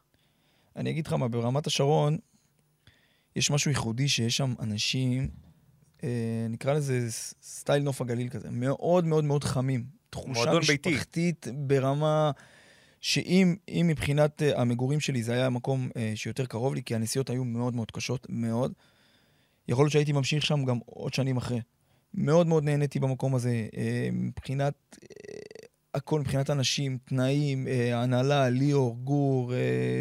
[0.77, 2.19] אני אגיד לך מה, ברמת השרון,
[3.37, 5.29] יש משהו ייחודי שיש שם אנשים,
[6.05, 7.07] אה, נקרא לזה
[7.43, 9.85] סטייל נוף הגליל כזה, מאוד מאוד מאוד חמים.
[10.11, 10.91] תחושה מועדון ביתי.
[10.91, 12.31] משפחתית ברמה
[13.01, 17.31] שאם אם מבחינת אה, המגורים שלי זה היה מקום אה, שיותר קרוב לי, כי הנסיעות
[17.31, 18.73] היו מאוד מאוד קשות, מאוד,
[19.71, 21.61] יכול להיות שהייתי ממשיך שם גם עוד שנים אחרי.
[22.15, 25.09] מאוד מאוד נהניתי במקום הזה, אה, מבחינת אה,
[25.95, 29.53] הכל, מבחינת אנשים, תנאים, אה, הנהלה, ליאור, גור,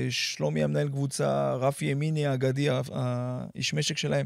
[0.10, 4.26] שלומי המנהל קבוצה, רפי ימיני האגדי, האיש משק שלהם.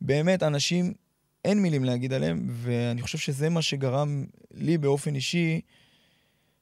[0.00, 0.94] באמת, אנשים,
[1.44, 5.60] אין מילים להגיד עליהם, ואני חושב שזה מה שגרם לי באופן אישי,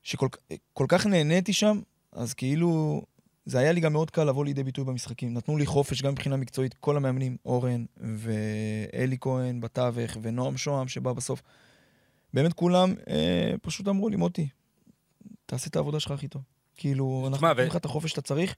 [0.03, 0.29] שכל
[0.73, 1.81] כל כך נהניתי שם,
[2.13, 3.03] אז כאילו,
[3.47, 5.35] זה היה לי גם מאוד קל לבוא לידי ביטוי במשחקים.
[5.35, 11.13] נתנו לי חופש גם מבחינה מקצועית, כל המאמנים, אורן ואלי כהן בתווך, ונועם שוהם שבא
[11.13, 11.43] בסוף.
[12.35, 14.49] באמת כולם אה, פשוט אמרו לי, מוטי,
[15.47, 16.43] תעשה את העבודה שלך הכי טוב.
[16.77, 18.55] כאילו, אנחנו נותנים ו- לך את החופש שאתה צריך,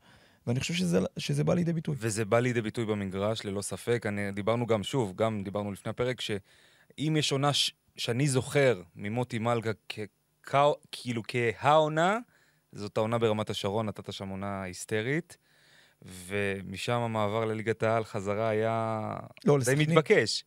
[0.46, 1.96] ואני חושב שזה, שזה בא לידי ביטוי.
[1.98, 4.07] וזה בא לידי ביטוי במגרש, ללא ספק.
[4.07, 9.38] אני, דיברנו גם, שוב, גם דיברנו לפני הפרק, שאם יש עונה ש, שאני זוכר ממוטי
[9.38, 9.98] מלכה כ,
[10.42, 10.57] כ,
[10.92, 12.18] כאילו כהעונה,
[12.72, 15.37] זאת העונה ברמת השרון, נתת שם עונה היסטרית,
[16.02, 19.90] ומשם המעבר לליגת העל חזרה היה לא, די לסכנין.
[19.90, 20.44] מתבקש.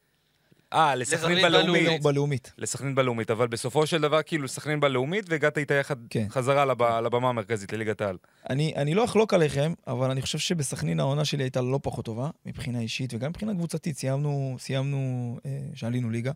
[0.73, 1.83] אה, לסכנין בלאומית.
[1.83, 2.03] בלאומית.
[2.03, 2.51] בלאומית.
[2.57, 6.25] לסכנין בלאומית, אבל בסופו של דבר, כאילו, סכנין בלאומית, והגעת איתה יחד כן.
[6.29, 8.17] חזרה לב, לבמה המרכזית, לליגת העל.
[8.49, 12.29] אני, אני לא אחלוק עליכם, אבל אני חושב שבסכנין העונה שלי הייתה לא פחות טובה,
[12.45, 13.97] מבחינה אישית וגם מבחינה קבוצתית.
[13.97, 16.31] סיימנו, סיימנו, אה, שעלינו ליגה.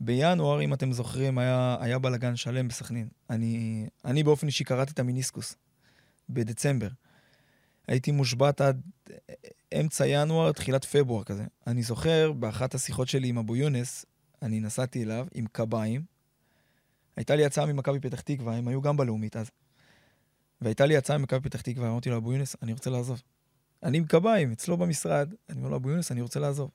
[0.00, 3.08] בינואר, אם אתם זוכרים, היה, היה בלאגן שלם בסכנין.
[3.30, 5.56] אני, אני באופן אישי קראתי את המיניסקוס
[6.28, 6.88] בדצמבר.
[7.88, 8.80] הייתי מושבת עד
[9.80, 11.44] אמצע ינואר, תחילת פברואר כזה.
[11.66, 14.06] אני זוכר, באחת השיחות שלי עם אבו יונס,
[14.42, 16.04] אני נסעתי אליו עם קביים.
[17.16, 19.50] הייתה לי הצעה ממכבי פתח תקווה, הם היו גם בלאומית אז.
[20.60, 23.22] והייתה לי הצעה ממכבי פתח תקווה, אמרתי לו, אבו יונס, אני רוצה לעזוב.
[23.82, 26.70] אני עם קביים, אצלו במשרד, אני אומר לו, אבו יונס, אני רוצה לעזוב.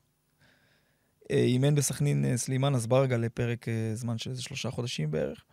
[1.31, 5.43] אה, אימן בסכנין אה, סלימאן אזברגה לפרק אה, זמן של איזה שלושה חודשים בערך.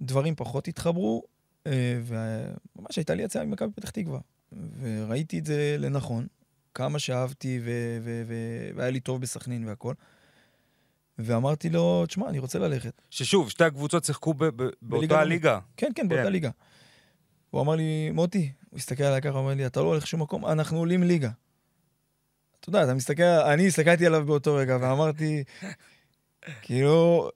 [0.00, 1.22] דברים פחות התחברו,
[2.02, 4.20] וממש הייתה לי הצעה ממכבי פתח תקווה.
[4.80, 6.26] וראיתי את זה לנכון,
[6.74, 9.94] כמה שאהבתי ו- ו- ו- והיה לי טוב בסכנין והכל.
[11.18, 13.02] ואמרתי לו, תשמע, אני רוצה ללכת.
[13.10, 15.20] ששוב, שתי הקבוצות שיחקו ב- ב- באותה.
[15.20, 15.58] הליגה.
[15.76, 16.32] כן, כן, באותה כן.
[16.32, 16.50] ליגה.
[17.50, 20.22] הוא אמר לי, מוטי, הוא הסתכל עליי ככה, הוא אומר לי, אתה לא הולך לשום
[20.22, 21.30] מקום, אנחנו עולים ליגה.
[22.60, 25.44] אתה יודע, אתה מסתכל, אני הסתכלתי עליו באותו רגע, ואמרתי,
[26.62, 27.30] כאילו,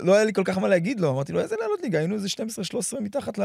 [0.00, 1.98] לא היה לי כל כך מה להגיד לו, אמרתי לו, איזה לעלות ליגה?
[1.98, 2.28] היינו איזה
[2.96, 3.42] 12-13 מתחת, ל...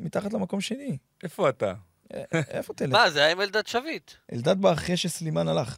[0.00, 0.98] מתחת למקום שני.
[1.22, 1.72] איפה אתה?
[2.12, 2.92] א- איפה תלך?
[2.92, 4.10] מה, זה היה עם אלדד שביט.
[4.32, 5.76] אלדד בא אחרי שסלימן הלך.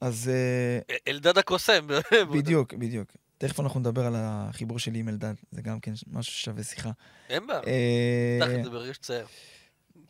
[0.00, 1.86] אז אה, אלדד הקוסם.
[2.34, 3.12] בדיוק, בדיוק.
[3.38, 6.90] תכף אנחנו נדבר על החיבור שלי עם אלדד, זה גם כן משהו ששווה שיחה.
[7.28, 7.60] אין בעיה.
[7.66, 9.26] אה, את זה ברגע שתצייר.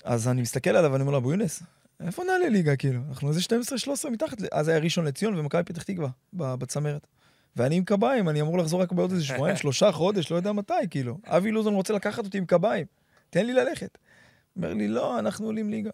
[0.05, 1.63] אז אני מסתכל עליו ואני אומר לו, אבו יונס,
[2.01, 3.01] איפה נעלה ליגה, כאילו?
[3.09, 3.41] אנחנו איזה
[4.07, 7.07] 12-13 מתחת, אז היה ראשון לציון ומכבי פתח תקווה, בצמרת.
[7.57, 10.75] ואני עם קביים, אני אמור לחזור רק בעוד איזה שבועיים, שלושה, חודש, לא יודע מתי,
[10.91, 11.19] כאילו.
[11.27, 12.87] אבי לוזון רוצה לקחת אותי עם קביים,
[13.31, 13.99] תן לי ללכת.
[14.57, 15.91] אומר לי, לא, אנחנו עולים ליגה.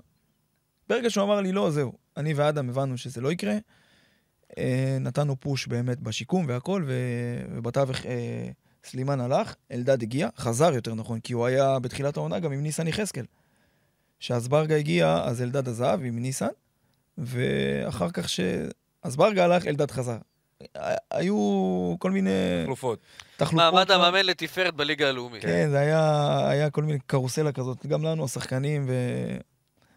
[0.89, 1.93] ברגע שהוא אמר לי, לא, זהו.
[2.17, 3.57] אני ואדם הבנו שזה לא יקרה.
[4.59, 8.49] אה, נתנו פוש באמת בשיקום והכל, ובתווך אה,
[8.85, 12.87] סלימן הלך, אלדד הגיע, חזר יותר נכון, כי הוא היה בתחילת העונה גם עם ניסן
[12.87, 13.25] יחזקאל.
[14.23, 16.47] כשאזברגה הגיע, אז אלדד עזב עם ניסן,
[17.19, 20.17] ואחר כך שאזברגה הלך, אלדד חזר.
[21.11, 22.31] היו כל מיני
[22.63, 22.99] תחלופות.
[23.37, 23.73] תחלופות.
[23.73, 25.43] מעמד המאמן לתפארת בליגה הלאומית.
[25.43, 28.87] כן, זה היה, היה כל מיני קרוסלה כזאת, גם לנו, השחקנים,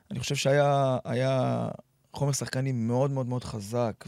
[0.10, 1.68] ואני חושב שהיה היה
[2.14, 4.06] חומר שחקנים מאוד מאוד מאוד חזק,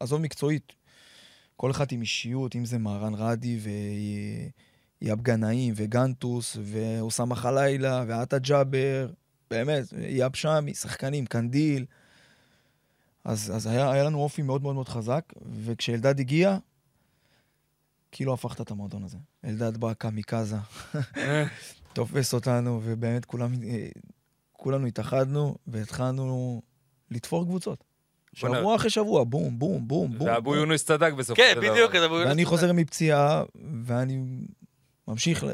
[0.00, 0.72] ועזוב מקצועית,
[1.56, 3.58] כל אחד עם אישיות, אם זה מהרן רדי
[5.04, 9.08] ויאב גנאים וגנטוס ואוסאמה חלילה ועטה ג'אבר,
[9.50, 11.84] באמת, יאב שמי, שחקנים, קנדיל.
[13.24, 15.24] אז, אז היה, היה לנו אופי מאוד מאוד מאוד חזק,
[15.64, 16.58] וכשאלדד הגיע,
[18.12, 19.18] כאילו הפכת את המועדון הזה.
[19.44, 20.56] אלדד בא קמיקזה,
[21.92, 23.88] תופס אותנו, ובאמת כולם, אה,
[24.52, 26.62] כולנו התאחדנו והתחלנו
[27.10, 27.84] לתפור קבוצות.
[28.32, 30.28] שבוע אחרי שבוע, בום, בום, בום, בום.
[30.28, 30.56] ואבו.
[30.56, 31.72] יונס צדק בסופו כן, של דבר.
[31.72, 31.94] בדיוק.
[31.94, 33.42] אז אבו יונס- ואני חוזר מפציעה,
[33.84, 34.22] ואני
[35.08, 35.44] ממשיך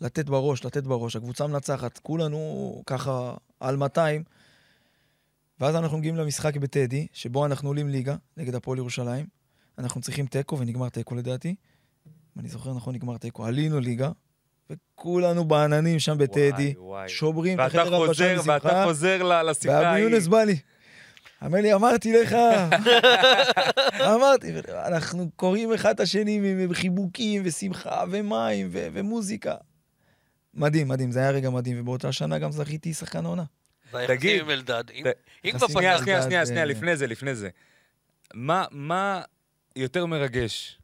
[0.00, 1.16] לתת בראש, לתת בראש.
[1.16, 4.24] הקבוצה מנצחת, כולנו ככה על 200.
[5.60, 9.26] ואז אנחנו מגיעים למשחק בטדי, שבו אנחנו עולים ליגה נגד הפועל ירושלים.
[9.78, 11.48] אנחנו צריכים תיקו, ונגמר תיקו לדעתי.
[12.08, 13.46] אם אני זוכר נכון, נגמר תיקו.
[13.46, 14.10] עלינו ליגה,
[14.70, 16.74] וכולנו בעננים שם בטדי.
[17.06, 20.04] שוברים את החדר הלבשה חוזר, ואתה חוזר לשיחה ואבי ההיא.
[20.04, 20.56] יונס בא לי.
[21.46, 22.36] אומר לי, אמרתי לך,
[24.00, 24.52] אמרתי,
[24.86, 29.54] אנחנו קוראים אחד את השני בחיבוקים ושמחה ומים ו- ומוזיקה.
[30.54, 33.24] מדהים, מדהים, זה היה רגע מדהים, ובאותה שנה גם זכיתי שחקן.
[33.92, 34.84] והיחסים תגיד, עם אלדד.
[34.90, 35.04] אם-
[35.58, 37.48] כבר שנייה, שנייה, שנייה, שנייה, אה, לפני זה, לפני זה.
[38.34, 39.22] מה, מה
[39.76, 40.78] יותר מרגש?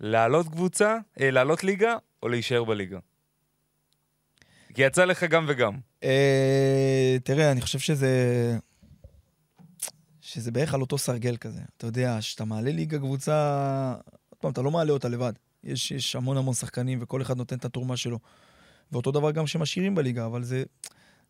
[0.00, 2.98] לעלות קבוצה, אה, לעלות ליגה, או להישאר בליגה?
[4.74, 5.72] כי יצא לך גם וגם.
[6.04, 8.08] אה, תראה, אני חושב שזה...
[10.36, 11.60] שזה בערך על אותו סרגל כזה.
[11.76, 13.94] אתה יודע, כשאתה מעלה ליגה קבוצה...
[14.28, 15.32] עוד פעם, אתה לא מעלה אותה לבד.
[15.64, 18.18] יש, יש המון המון שחקנים, וכל אחד נותן את התרומה שלו.
[18.92, 20.64] ואותו דבר גם שמשאירים בליגה, אבל זה,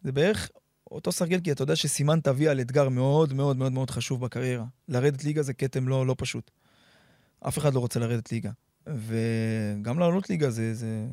[0.02, 0.50] זה בערך
[0.90, 4.64] אותו סרגל, כי אתה יודע שסימנת וי על אתגר מאוד מאוד מאוד מאוד חשוב בקריירה.
[4.88, 6.50] לרדת ליגה זה כתם לא, לא פשוט.
[7.48, 8.50] אף אחד לא רוצה לרדת ליגה.
[8.86, 11.06] וגם לעלות ליגה זה, זה,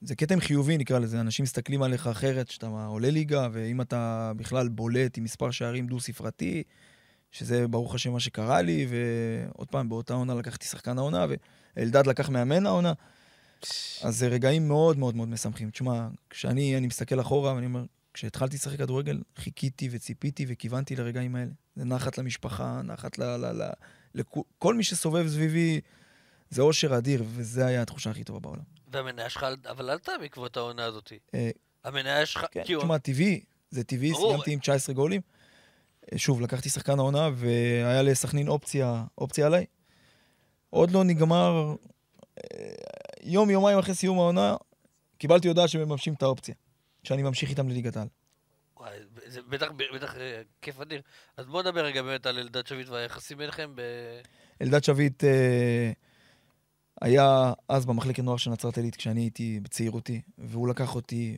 [0.00, 1.20] זה כתם חיובי, נקרא לזה.
[1.20, 6.62] אנשים מסתכלים עליך אחרת כשאתה עולה ליגה, ואם אתה בכלל בולט עם מספר שערים דו-ספרתי,
[7.32, 11.26] שזה ברוך השם מה שקרה לי, ועוד פעם, באותה עונה לקחתי שחקן העונה,
[11.76, 12.92] ואלדד לקח מאמן העונה.
[14.02, 15.70] אז זה רגעים מאוד מאוד מאוד משמחים.
[15.70, 21.50] תשמע, כשאני אני מסתכל אחורה, ואני אומר, כשהתחלתי לשחק כדורגל, חיכיתי וציפיתי וכיוונתי לרגעים האלה.
[21.76, 23.22] זה נחת למשפחה, נחת ל...
[23.36, 23.70] ל, ל
[24.14, 25.80] לכו- כל מי שסובב סביבי,
[26.50, 28.62] זה אושר אדיר, וזה היה התחושה הכי טובה בעולם.
[28.92, 31.12] והמניה שלך, אבל עלתה בעקבות העונה הזאת.
[31.34, 31.50] אה,
[31.84, 34.12] המניה שלך, כן, תשמע, טבעי, זה טבעי.
[34.14, 35.20] סיימתי עם 19 גולים.
[36.16, 39.64] שוב, לקחתי שחקן העונה, והיה לסכנין אופציה, אופציה עליי.
[40.70, 41.74] עוד לא נגמר,
[42.38, 42.74] אה,
[43.22, 44.56] יום, יומיים אחרי סיום העונה,
[45.18, 46.54] קיבלתי הודעה שהם מממשים את האופציה.
[47.04, 48.08] שאני ממשיך איתם לליגת העל.
[48.76, 51.02] וואי, זה בטח, בטח אה, כיף אדיר.
[51.36, 53.80] אז בוא נדבר רגע באמת על אלדד שביט והיחסים ביניכם ב...
[54.62, 55.92] אלדד שביט אה,
[57.00, 61.36] היה אז במחלקת נוער של נצרת עילית כשאני הייתי בצעירותי, והוא לקח אותי,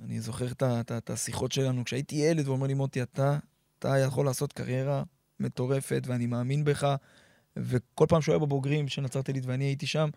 [0.00, 0.46] ואני זוכר
[0.80, 1.84] את, השיחות שלנו.
[1.84, 3.38] כשהייתי ילד, הוא אומר לי, מוטי, אתה,
[3.78, 5.02] אתה יכול לעשות קריירה
[5.40, 6.94] מטורפת, ואני מאמין בך,
[7.56, 10.08] וכל פעם שהוא היה בבוגרים של נצרת עילית ואני הייתי שם,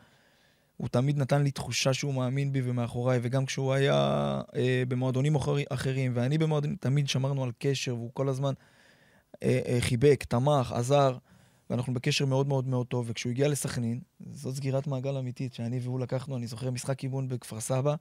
[0.77, 3.95] הוא תמיד נתן לי תחושה שהוא מאמין בי ומאחוריי, וגם כשהוא היה
[4.55, 8.53] אה, במועדונים אחרי- אחרים, ואני במועדונים, תמיד שמרנו על קשר, והוא כל הזמן
[9.43, 11.17] אה, אה, חיבק, תמך, עזר.
[11.69, 13.99] ואנחנו בקשר מאוד מאוד מאוד טוב, וכשהוא הגיע לסכנין,
[14.33, 17.95] זאת סגירת מעגל אמיתית, שאני והוא לקחנו, אני זוכר משחק אימון בכפר סבא,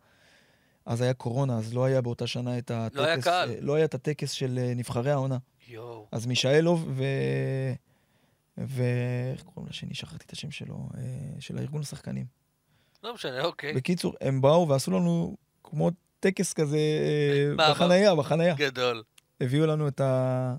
[0.89, 2.97] אז היה קורונה, אז לא היה באותה שנה את הטקס...
[2.97, 3.51] לא היה קהל.
[3.51, 5.39] אה, לא היה את הטקס של אה, נבחרי העונה.
[5.69, 6.07] יואו.
[6.13, 7.05] אז מישאלוב ו...
[8.59, 8.83] ו...
[9.33, 9.95] איך קוראים לשני?
[9.95, 11.01] שכחתי את השם שלו, אה,
[11.41, 12.27] של הארגון השחקנים.
[13.05, 13.73] לא משנה, אוקיי.
[13.73, 16.79] בקיצור, הם באו ועשו לנו כמו טקס כזה.
[17.59, 18.55] בחנייה, בחנייה.
[18.55, 19.03] גדול.
[19.41, 20.57] הביאו לנו את, ה...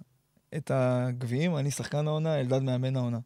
[0.58, 3.20] את הגביעים, אני שחקן העונה, אלדד מאמן העונה.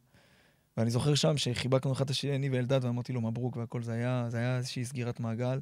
[0.78, 4.38] ואני זוכר שם שחיבקנו אחד את השני, ואלדד, ואמרתי לו מברוק והכל, זה היה, זה
[4.38, 5.60] היה איזושהי סגירת מעגל.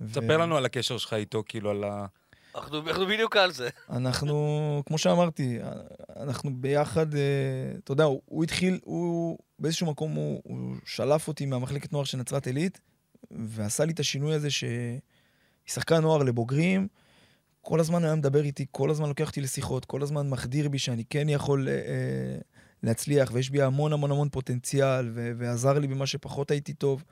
[0.00, 2.06] ו- ספר לנו על הקשר שלך איתו, כאילו על ה...
[2.54, 3.68] אנחנו אנחנו בדיוק על זה.
[3.90, 5.58] אנחנו, כמו שאמרתי,
[6.16, 7.20] אנחנו ביחד, אה,
[7.84, 12.18] אתה יודע, הוא, הוא התחיל, הוא באיזשהו מקום, הוא, הוא שלף אותי מהמחלקת נוער של
[12.18, 12.80] נצרת עילית,
[13.30, 14.48] ועשה לי את השינוי הזה
[15.66, 16.88] ששחקן נוער לבוגרים,
[17.60, 21.04] כל הזמן היה מדבר איתי, כל הזמן לוקח אותי לשיחות, כל הזמן מחדיר בי שאני
[21.10, 22.38] כן יכול אה, אה,
[22.82, 27.04] להצליח, ויש בי המון המון המון פוטנציאל, ו- ועזר לי במה שפחות הייתי טוב.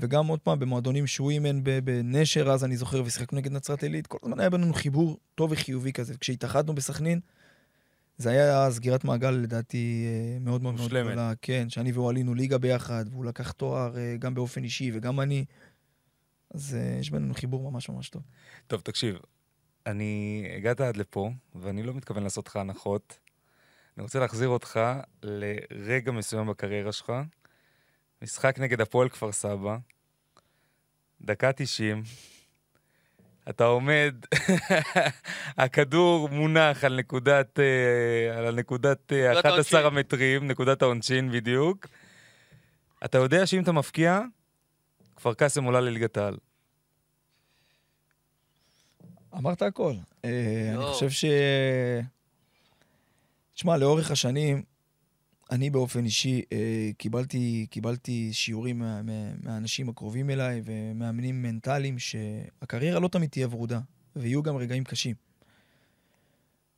[0.00, 1.04] וגם עוד פעם, במועדונים
[1.62, 5.52] ב- בנשר, אז אני זוכר, ושיחקנו נגד נצרת עילית, כל הזמן היה בינינו חיבור טוב
[5.52, 6.14] וחיובי כזה.
[6.18, 7.20] כשהתאחדנו בסכנין,
[8.18, 10.88] זה היה סגירת מעגל, לדעתי, אה, מאוד מאוד מאוד.
[10.88, 11.32] גדולה.
[11.42, 15.44] כן, שאני והוא עלינו ליגה ביחד, והוא לקח תואר אה, גם באופן אישי וגם אני.
[16.54, 18.22] אז אה, יש בינינו חיבור ממש ממש טוב.
[18.66, 19.16] טוב, תקשיב,
[19.86, 23.18] אני הגעת עד לפה, ואני לא מתכוון לעשות לך הנחות.
[23.96, 24.80] אני רוצה להחזיר אותך
[25.22, 27.12] לרגע מסוים בקריירה שלך.
[28.22, 29.76] משחק נגד הפועל כפר סבא,
[31.20, 32.02] דקה 90,
[33.50, 34.14] אתה עומד,
[35.58, 39.98] הכדור מונח על נקודת, אה, על נקודת אה, נקודת 11 העונשין.
[39.98, 41.86] המטרים, נקודת העונשין בדיוק.
[43.04, 44.20] אתה יודע שאם אתה מפקיע,
[45.16, 46.36] כפר קאסם עולה לליגת העל.
[49.34, 49.92] אמרת הכל.
[50.24, 50.30] אה,
[50.68, 50.92] אני יואו.
[50.92, 51.24] חושב ש...
[53.54, 54.62] תשמע, לאורך השנים,
[55.50, 63.00] אני באופן אישי אה, קיבלתי, קיבלתי שיעורים מה, מה, מהאנשים הקרובים אליי ומאמנים מנטליים שהקריירה
[63.00, 63.80] לא תמיד תהיה ורודה,
[64.16, 65.14] ויהיו גם רגעים קשים.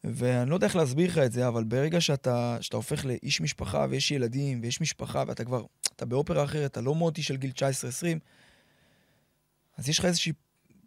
[0.05, 3.87] ואני לא יודע איך להסביר לך את זה, אבל ברגע שאתה, שאתה הופך לאיש משפחה
[3.91, 5.65] ויש ילדים ויש משפחה ואתה כבר,
[5.97, 7.63] אתה באופרה אחרת, אתה לא מוטי של גיל 19-20,
[9.77, 10.33] אז יש לך איזושהי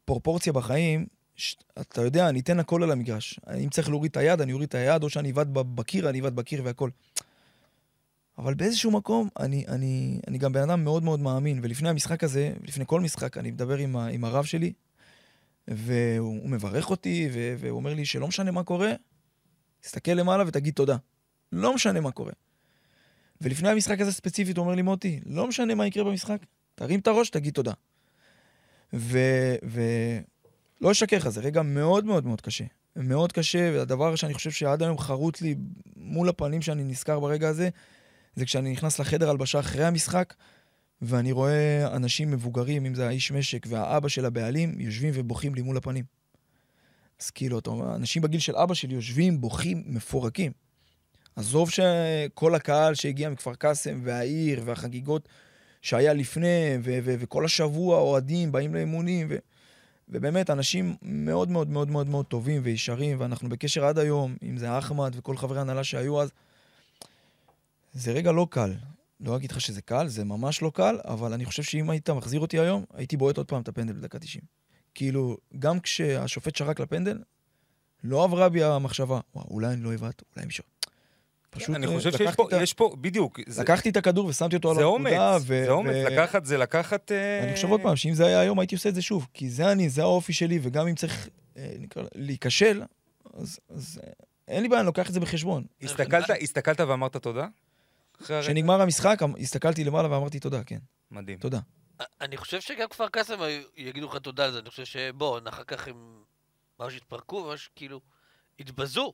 [0.06, 1.06] פרופורציה בחיים,
[1.36, 1.56] ש...
[1.82, 3.40] אתה יודע, אני אתן הכל על המגרש.
[3.64, 6.34] אם צריך להוריד את היד, אני אוריד את היד, או שאני ב- בקיר, אני אבעט
[6.34, 6.90] בקיר והכל.
[8.38, 12.54] אבל באיזשהו מקום, אני, אני, אני גם בן אדם מאוד מאוד מאמין, ולפני המשחק הזה,
[12.64, 14.74] לפני כל משחק, אני מדבר עם, ה, עם הרב שלי,
[15.68, 18.94] והוא הוא מברך אותי, ו, והוא אומר לי שלא משנה מה קורה,
[19.82, 20.98] תסתכל למעלה ותגיד תודה.
[21.52, 22.32] לא משנה מה קורה.
[23.42, 26.38] ולפני המשחק הזה ספציפית, הוא אומר לי, מוטי, לא משנה מה יקרה במשחק,
[26.76, 27.74] תרים את הראש, תגיד תודה.
[28.94, 32.64] ולא אשקר לך, זה רגע מאוד מאוד מאוד קשה.
[32.96, 35.56] מאוד קשה, והדבר שאני חושב שעד היום חרוט לי
[35.96, 37.70] מול הפנים שאני נזכר ברגע הזה,
[38.36, 40.34] זה כשאני נכנס לחדר הלבשה אחרי המשחק,
[41.02, 45.78] ואני רואה אנשים מבוגרים, אם זה האיש משק והאבא של הבעלים, יושבים ובוכים לי מול
[45.78, 46.06] הפנים.
[47.22, 50.52] אז כאילו, אתה אומר, אנשים בגיל של אבא שלי יושבים, בוכים, מפורקים.
[51.36, 55.30] עזוב שכל הקהל שהגיע מכפר קאסם והעיר והחגיגות
[55.82, 59.38] שהיה לפני, ו- ו- וכל השבוע אוהדים באים לאימונים, ו-
[60.10, 64.78] ובאמת, אנשים מאוד מאוד מאוד מאוד מאוד טובים וישרים, ואנחנו בקשר עד היום, אם זה
[64.78, 66.32] אחמד וכל חברי הנהלה שהיו אז.
[67.96, 68.74] זה רגע לא קל.
[69.20, 72.40] לא אגיד לך שזה קל, זה ממש לא קל, אבל אני חושב שאם היית מחזיר
[72.40, 74.44] אותי היום, הייתי בועט עוד פעם את הפנדל בדקה 90.
[74.96, 77.20] כאילו, גם כשהשופט שרק לפנדל,
[78.04, 80.64] לא עברה בי המחשבה, וואו, אולי אני לא אבעט, אולי מישהו.
[81.50, 83.40] פשוט אני חושב שיש פה, את יש פה, בדיוק.
[83.48, 87.12] זה- לקחתי את הכדור ושמתי אותו על זה אומץ, זה אומץ, לקחת זה לקחת...
[87.12, 89.28] אה, אני חושב עוד פעם, שאם זה היה היום, הייתי עושה את זה שוב.
[89.34, 91.76] כי זה אני, זה האופי שלי, וגם אם צריך אה,
[92.16, 92.84] להיכשל,
[93.34, 94.10] אז, אז אה,
[94.48, 95.64] אין לי בעיה, אני לוקח את זה בחשבון.
[95.82, 97.48] הסתכלת, הסתכלת ואמרת תודה?
[98.24, 100.80] כשנגמר המשחק, אמ- הסתכלתי למעלה ואמרתי תודה, כן,
[101.12, 101.38] מדהים.
[101.38, 101.60] תודה.
[102.22, 105.64] אני חושב שגם כפר קאסם היו- יגידו לך תודה על זה, אני חושב שבוא, אחר
[105.64, 106.24] כך הם
[106.80, 108.02] ממש התפרקו, ממש כאילו
[108.60, 109.14] התבזו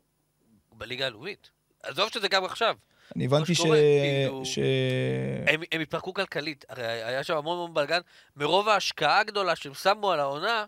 [0.72, 1.50] בליגה הלאומית.
[1.84, 2.76] עזוב שזה גם עכשיו.
[3.16, 3.62] אני הבנתי ש...
[3.62, 4.60] כאילו- ש...
[5.48, 8.00] הם, הם התפרקו כלכלית, הרי היה שם המון המון בלאגן,
[8.36, 10.66] מרוב ההשקעה הגדולה שהם שמו על העונה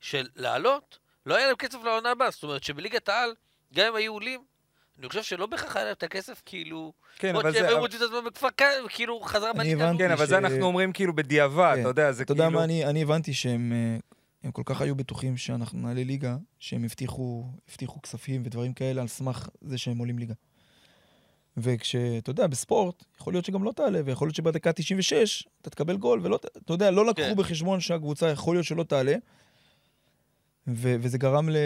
[0.00, 3.34] של לעלות, לא היה להם כסף לעונה הבאה, זאת אומרת שבליגת העל,
[3.74, 4.44] גם אם היו עולים,
[4.98, 7.68] אני חושב שלא בהכרח היה להם את הכסף, כאילו, כן, עוד אבל שהם זה...
[7.68, 9.98] היו מוצאים את עצמם בכפר קאסם, כאילו חזרה הבנתי.
[9.98, 11.80] כן, אבל זה אנחנו אומרים כאילו בדיעבד, כן.
[11.80, 12.58] אתה יודע, זה אתה יודע כאילו...
[12.58, 13.96] מה, אני, אני הבנתי שהם אה,
[14.44, 19.08] הם כל כך היו בטוחים שאנחנו נעלה ליגה, שהם הבטיחו, הבטיחו כספים ודברים כאלה על
[19.08, 20.34] סמך זה שהם עולים ליגה.
[21.56, 26.20] וכשאתה יודע, בספורט, יכול להיות שגם לא תעלה, ויכול להיות שבדקה 96 אתה תקבל גול,
[26.22, 27.36] ולא, אתה יודע, לא לקחו כן.
[27.36, 29.14] בחשבון שהקבוצה יכול להיות שלא תעלה,
[30.68, 31.56] ו- וזה גרם ל-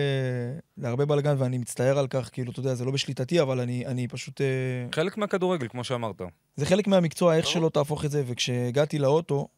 [0.78, 4.08] להרבה בלאגן, ואני מצטער על כך, כאילו, אתה יודע, זה לא בשליטתי, אבל אני, אני
[4.08, 4.40] פשוט...
[4.40, 4.46] אה,
[4.92, 6.22] חלק מהכדורגל, כמו שאמרת.
[6.56, 7.46] זה חלק מהמקצוע, איך.
[7.46, 9.48] שלא תהפוך את זה, וכשהגעתי לאוטו,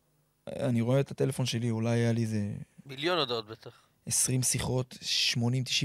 [0.48, 2.52] אני רואה את הטלפון שלי, אולי היה לי איזה
[2.86, 3.70] מיליון הודעות בטח.
[4.06, 4.98] 20 שיחות,
[5.38, 5.40] 80-90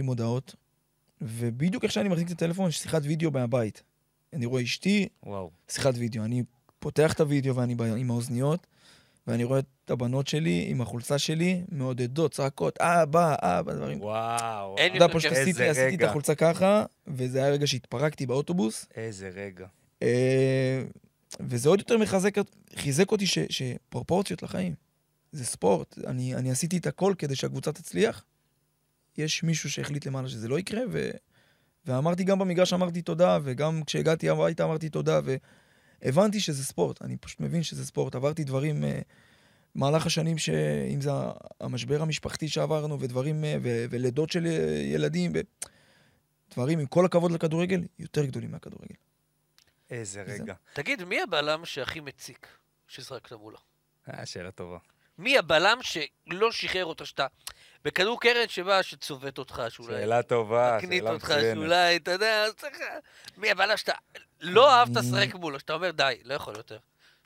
[0.07, 0.55] הודעות,
[1.21, 3.83] ובדיוק איך שאני מחזיק את הטלפון, יש שיחת וידאו מהבית.
[4.33, 5.51] אני רואה אשתי, וואו.
[5.69, 6.23] שיחת וידאו.
[6.23, 6.43] אני
[6.79, 8.67] פותח את הוידאו ואני ב- עם האוזניות,
[9.27, 14.01] ואני רואה את הבנות שלי עם החולצה שלי, מעודדות, צעקות, אבא, אבא, דברים.
[14.01, 14.75] וואו.
[14.77, 15.31] אין יותר פשוט.
[15.31, 16.09] עשיתי, איזה עשיתי את רגע.
[16.09, 19.67] החולצה ככה, וזה היה רגע שהתפרקתי באוטובוס, איזה רגע.
[20.03, 20.83] אה,
[21.39, 22.35] וזה עוד יותר מחזק,
[22.75, 24.73] חיזק אותי ש, שפרופורציות לחיים.
[25.31, 28.23] זה ספורט, אני, אני עשיתי את הכל כדי שהקבוצה תצליח.
[29.17, 31.09] יש מישהו שהחליט למעלה שזה לא יקרה, ו,
[31.85, 35.19] ואמרתי גם במגרש אמרתי תודה, וגם כשהגעתי הביתה אמרתי תודה,
[36.01, 38.15] והבנתי שזה ספורט, אני פשוט מבין שזה ספורט.
[38.15, 38.99] עברתי דברים אה,
[39.75, 41.09] במהלך השנים, שאם זה
[41.61, 44.51] המשבר המשפחתי שעברנו, ודברים, אה, ו, ולידות של אה,
[44.83, 45.39] ילדים, ו...
[46.53, 48.95] דברים, עם כל הכבוד לכדורגל, יותר גדולים מהכדורגל.
[49.89, 50.53] איזה זה- רגע.
[50.73, 52.47] תגיד, מי הבלם שהכי מציק
[52.87, 53.57] ששחקת מולו?
[54.09, 54.77] אה, שאלה טובה.
[55.17, 57.27] מי הבלם שלא שחרר אותה שאתה...
[57.85, 59.93] בכדור קרן שבא, שצובט אותך, שאולי...
[59.93, 61.55] שאלה טובה, מקנית שאלה אותך, מצוינת.
[61.57, 62.77] שאולי, אתה יודע, אז צריך...
[63.37, 63.93] מי הבלם שאתה
[64.41, 66.77] לא אהבת לשחק מולו, שאתה אומר, די, לא יכול יותר.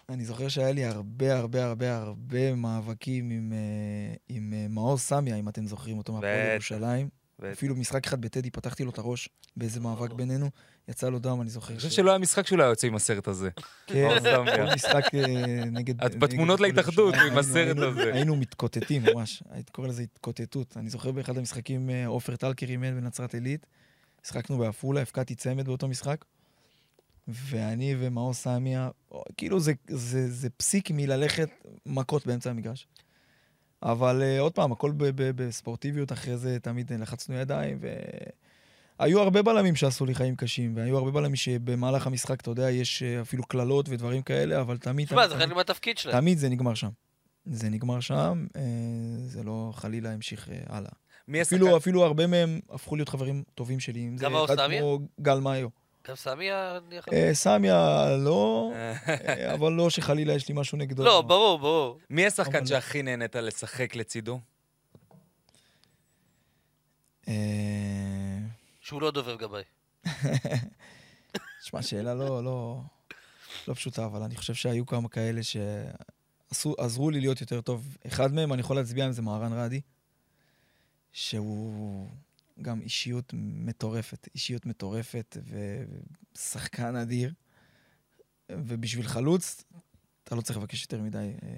[0.10, 5.36] אני זוכר שהיה לי הרבה הרבה הרבה הרבה מאבקים עם, אה, עם אה, מאור סמיה,
[5.36, 6.52] אם אתם זוכרים אותו מהפועל.
[6.54, 7.10] ירושלים.
[7.52, 10.50] אפילו משחק אחד בטדי, פתחתי לו את הראש באיזה מאבק בינינו,
[10.88, 11.74] יצא לו דם, אני זוכר.
[11.74, 13.50] אני חושב שלא היה משחק שהוא לא היה יוצא עם הסרט הזה.
[13.88, 14.18] כן.
[14.56, 16.04] כל משחק אה, נגד...
[16.04, 18.14] את בתמונות להתאחדות עם הסרט הזה.
[18.14, 20.78] היינו מתקוטטים ממש, הייתי קורא לזה התקוטטות.
[20.78, 23.66] אני זוכר באחד המשחקים, עופר טלקר אימן בנצרת עילית,
[24.26, 26.26] משחקנו בעפולה, הפקעתי צמד באותו משחק,
[27.28, 28.90] ואני ומאור סמיה,
[29.38, 31.50] כאילו זה, זה, זה פסיק מללכת
[31.86, 32.88] מכות באמצע המגרש.
[33.84, 37.80] אבל uh, עוד פעם, הכל ב- ב- בספורטיביות, אחרי זה תמיד לחצנו ידיים,
[39.00, 43.04] והיו הרבה בלמים שעשו לי חיים קשים, והיו הרבה בלמים שבמהלך המשחק, אתה יודע, יש
[43.04, 45.08] אה, אפילו קללות ודברים כאלה, אבל תמיד...
[45.08, 46.20] תשמע, זה חלק מהתפקיד שלהם.
[46.20, 46.90] תמיד זה נגמר שם.
[47.46, 48.62] זה נגמר שם, אה,
[49.26, 50.92] זה לא חלילה המשיך אה, הלאה.
[51.28, 51.42] מי?
[51.42, 54.58] אפילו, אפילו הרבה מהם הפכו להיות חברים טובים שלי, אם זה אחד?
[54.80, 55.68] כמו גל מאיו.
[56.08, 56.80] גם סמי היה...
[56.88, 61.04] נניח- אה, סמיה לא, אה, אבל לא שחלילה יש לי משהו נגדו.
[61.04, 62.00] לא, ברור, ברור.
[62.10, 64.40] מי השחקן שהכי נהנית לשחק לצידו?
[67.28, 67.34] אה,
[68.82, 69.64] שהוא לא דובב גבאי.
[71.62, 72.82] תשמע, שאלה לא, לא...
[73.68, 77.98] לא פשוטה, אבל אני חושב שהיו כמה כאלה שעזרו לי להיות יותר טוב.
[78.08, 79.82] אחד מהם, אני יכול להצביע עם זה מהרן רדי,
[81.12, 82.08] שהוא
[82.62, 85.38] גם אישיות מטורפת, אישיות מטורפת
[86.36, 87.34] ושחקן אדיר.
[88.52, 89.64] ובשביל חלוץ,
[90.24, 91.18] אתה לא צריך לבקש יותר מדי.
[91.18, 91.50] אה,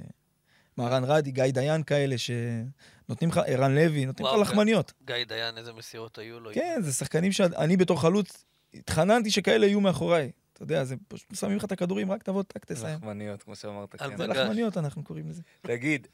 [0.78, 4.94] מהרן רדי, גיא דיין כאלה, שנותנים לך, ערן לוי, נותנים לך לחמניות.
[5.06, 6.52] גיא דיין, איזה מסירות היו לו.
[6.54, 10.32] כן, זה שחקנים שאני בתור חלוץ, התחננתי שכאלה יהיו מאחוריי.
[10.54, 12.98] אתה יודע, זה פשוט שמים לך את הכדורים, רק תבוא, טק, תסיים.
[12.98, 14.18] לחמניות, כמו שאמרת, כן.
[14.18, 14.28] זה.
[14.28, 15.42] לחמניות, אנחנו קוראים לזה.
[15.62, 16.08] תגיד,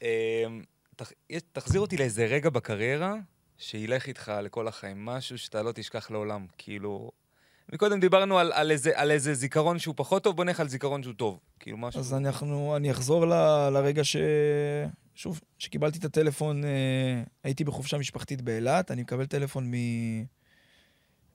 [0.96, 3.16] תח- יש- תחזיר אותי לאיזה רגע בקריירה
[3.60, 6.46] שילך איתך לכל החיים, משהו שאתה לא תשכח לעולם.
[6.58, 7.10] כאילו,
[7.72, 11.02] מקודם דיברנו על, על, איזה, על איזה זיכרון שהוא פחות טוב, בוא נלך על זיכרון
[11.02, 11.40] שהוא טוב.
[11.60, 12.00] כאילו, משהו...
[12.00, 13.32] אז אנחנו, אני אחזור ל,
[13.72, 14.16] לרגע ש...
[15.14, 19.74] שוב, שקיבלתי את הטלפון, אה, הייתי בחופשה משפחתית באילת, אני מקבל טלפון מ...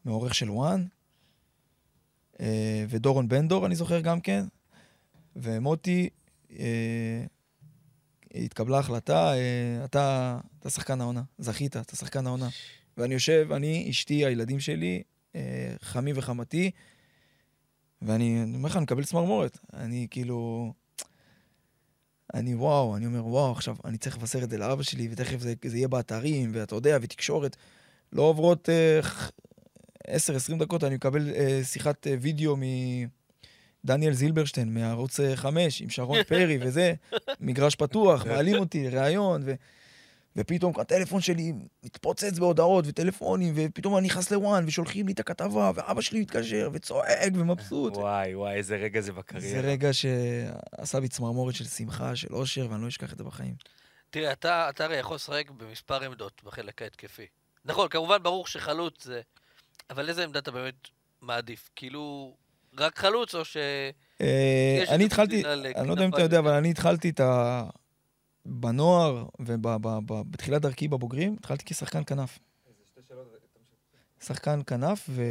[0.05, 0.85] מעורך של וואן,
[2.39, 4.45] אה, ודורון בן דור, אני זוכר גם כן,
[5.35, 6.09] ומוטי,
[6.59, 7.25] אה,
[8.35, 12.49] התקבלה החלטה, אה, אתה, אתה שחקן העונה, זכית, אתה שחקן העונה.
[12.97, 15.03] ואני יושב, אני, אשתי, הילדים שלי,
[15.35, 16.71] אה, חמי וחמתי,
[18.01, 19.57] ואני אני אומר לך, אני מקבל צמרמורת.
[19.73, 20.73] אני כאילו...
[22.33, 25.53] אני וואו, אני אומר, וואו, עכשיו אני צריך לבשר את זה לאבא שלי, ותכף זה,
[25.65, 27.57] זה יהיה באתרים, ואתה יודע, ותקשורת.
[28.13, 28.99] לא עוברות אה,
[30.07, 32.55] 10-20 דקות, אני מקבל אה, שיחת אה, וידאו
[33.85, 36.93] מדניאל זילברשטיין, מערוץ אה, 5, עם שרון פרי וזה,
[37.39, 39.53] מגרש פתוח, מעלים אותי לראיון, ו...
[40.35, 46.01] ופתאום הטלפון שלי מתפוצץ בהודעות וטלפונים, ופתאום אני נכנס לוואן, ושולחים לי את הכתבה, ואבא
[46.01, 47.97] שלי מתקשר, וצועק ומבסוט.
[47.97, 49.61] וואי, וואי, איזה רגע זה בקריירה.
[49.61, 53.55] זה רגע שעשה בי צמרמורת של שמחה, של אושר, ואני לא אשכח את זה בחיים.
[54.09, 57.25] תראה, אתה, אתה הרי יכול לשחק במספר עמדות בחלק ההתקפי.
[57.65, 59.21] נכון, כמובן ברור שחלוץ זה...
[59.89, 60.87] אבל איזה עמדה אתה באמת
[61.21, 61.69] מעדיף?
[61.75, 62.35] כאילו,
[62.77, 63.57] רק חלוץ או ש...
[64.21, 65.43] אה, אני התחלתי,
[65.75, 66.51] אני לא יודע אם אתה יודע, אבל.
[66.51, 67.63] אני התחלתי את ה...
[68.45, 72.39] בנוער ובתחילת דרכי בבוגרים, התחלתי כשחקן כנף.
[74.23, 75.23] שחקן כנף, ו...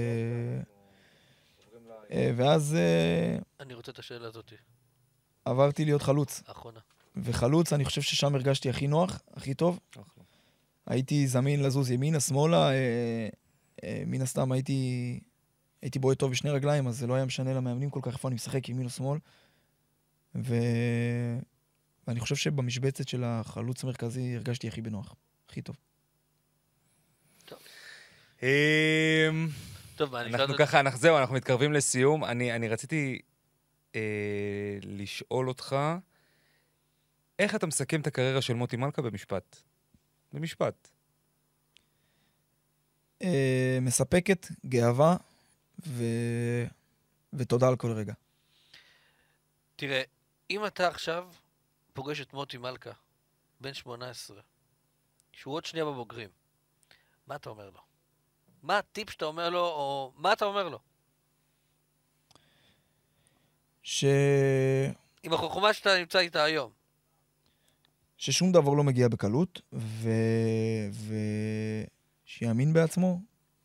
[2.11, 4.53] אה, ואז אה, אני רוצה את השאלה הזאת,
[5.45, 6.43] עברתי להיות חלוץ.
[6.47, 6.81] האחרונה.
[7.17, 9.81] וחלוץ, אני חושב ששם הרגשתי הכי נוח, הכי טוב.
[10.87, 12.71] הייתי זמין לזוז ימינה, שמאלה,
[14.07, 15.21] מן הסתם הייתי,
[15.85, 18.35] הייתי בועט טוב בשני רגליים, אז זה לא היה משנה למאמנים כל כך איפה אני
[18.35, 19.19] משחק, ימין או שמאל.
[20.35, 20.55] ו...
[22.07, 25.15] ואני חושב שבמשבצת של החלוץ המרכזי הרגשתי הכי בנוח,
[25.49, 25.77] הכי טוב.
[29.97, 30.57] טוב, אשאל אנחנו?
[30.59, 32.25] ככה, אנחנו- זהו, אנחנו מתקרבים לסיום.
[32.25, 33.19] אני, אני רציתי
[33.95, 34.01] אה,
[34.83, 35.77] לשאול אותך,
[37.39, 39.57] איך אתה מסכם את הקריירה של מוטי מלכה במשפט?
[40.33, 40.89] במשפט.
[43.23, 45.17] אה, מספקת, גאווה,
[45.87, 46.05] ו...
[47.33, 48.15] ותודה על כל רגע.
[49.77, 50.03] תראה,
[50.51, 51.29] אם אתה עכשיו
[51.93, 52.91] פוגש את מוטי מלכה,
[53.61, 54.41] בן 18,
[55.33, 56.29] שהוא עוד שנייה בבוגרים,
[57.27, 57.81] מה אתה אומר לו?
[58.63, 60.79] מה הטיפ שאתה אומר לו, או מה אתה אומר לו?
[63.83, 64.05] ש...
[65.23, 66.71] עם החוכמה שאתה נמצא איתה היום.
[68.19, 70.09] ששום דבר לא מגיע בקלות, ו...
[72.27, 73.21] ושיאמין בעצמו.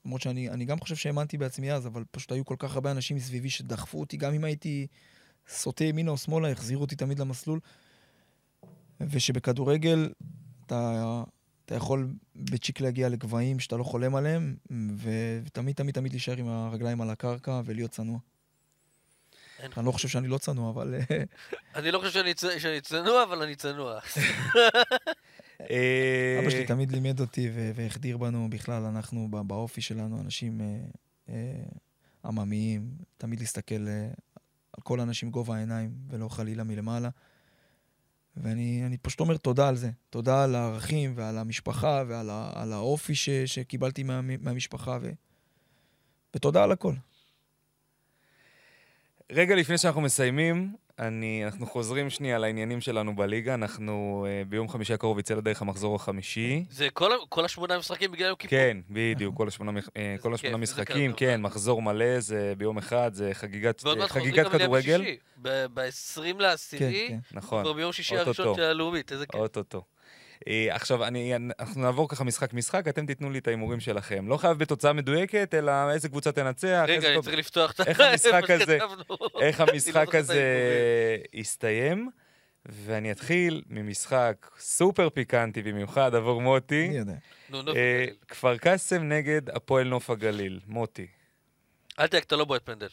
[0.06, 3.18] למרות שאני אני גם חושב שהאמנתי בעצמי אז, אבל פשוט היו כל כך הרבה אנשים
[3.18, 4.88] מסביבי שדחפו אותי, גם אם הייתי
[5.48, 7.60] סוטה ימינה או שמאלה, החזירו אותי תמיד למסלול.
[9.02, 10.10] ושבכדורגל
[10.66, 11.24] אתה,
[11.66, 14.56] אתה יכול בצ'יק להגיע לגבהים שאתה לא חולם עליהם.
[14.98, 18.20] ותמיד תמיד תמיד להישאר עם הרגליים על הקרקע ולהיות צנוע.
[19.60, 20.96] אין- אני לא חושב שאני לא צנוע, אבל...
[21.76, 24.00] אני לא חושב שאני צ- שאני צנוע, אבל אני צנוע.
[25.62, 30.78] אה, אבא שלי תמיד לימד אותי והחדיר בנו בכלל, אנחנו בא- באופי שלנו אנשים אה,
[31.30, 31.64] אה,
[32.26, 33.88] עממיים, תמיד להסתכל
[34.74, 37.10] על כל האנשים גובה העיניים ולא חלילה מלמעלה.
[38.38, 39.92] ואני אני פשוט אומר תודה על זה.
[40.10, 45.12] תודה על הערכים ועל המשפחה ועל ה- על האופי ש- שקיבלתי מה- מהמשפחה, ו-
[46.36, 46.94] ותודה על הכל.
[49.32, 53.54] רגע לפני שאנחנו מסיימים, אני, אנחנו חוזרים שנייה לעניינים שלנו בליגה.
[53.54, 56.66] אנחנו אה, ביום חמישי הקרוב יצא לדרך המחזור החמישי.
[56.70, 58.60] זה כל כל השמונה משחקים בגלל יום כיפור.
[58.60, 61.14] כן, בדיוק, כל השמונה, אה, כל השמונה כיף, איזה משחקים.
[61.14, 64.64] כן, מחזור מלא, זה ביום אחד, זה חגיגת ועוד אה, מעט חוזרים חגיגת גם ליום
[64.64, 65.04] כדורגל.
[65.04, 65.18] שישי.
[65.42, 67.18] ב-20 כן, לעשירי, כן.
[67.32, 68.18] נכון, כבר ביום שישי.
[68.18, 69.40] הראשון של הלאומית, איזה כיף.
[69.42, 69.84] אוטוטו.
[70.48, 74.28] אה, עכשיו, אני, אנחנו נעבור ככה משחק-משחק, אתם תיתנו לי את ההימורים שלכם.
[74.28, 77.84] לא חייב בתוצאה מדויקת, אלא איזה קבוצה תנצח, רגע, אני טוב- צריך לפתוח את ה...
[77.84, 78.78] איך המשחק מה הזה-.
[79.42, 80.42] איך לא המשחק הזה
[81.34, 82.10] יסתיים.
[82.66, 86.88] ואני אתחיל ממשחק סופר פיקנטי במיוחד עבור מוטי.
[86.88, 87.72] אני יודע.
[87.76, 90.60] אה, כפר קאסם נגד הפועל נוף הגליל.
[90.68, 91.08] מוטי,
[92.00, 92.88] אל תדאג, אתה לא בועט פנדל.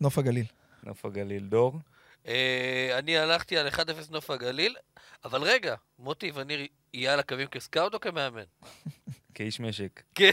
[0.00, 0.44] נוף הגליל.
[0.82, 1.78] נוף הגליל דור.
[2.26, 3.78] אה, אני הלכתי על 1-0
[4.10, 4.76] נוף הגליל,
[5.24, 8.44] אבל רגע, מוטי וניר יהיה על הקווים כסקאוט או כמאמן?
[9.34, 10.02] כאיש משק.
[10.14, 10.30] כן.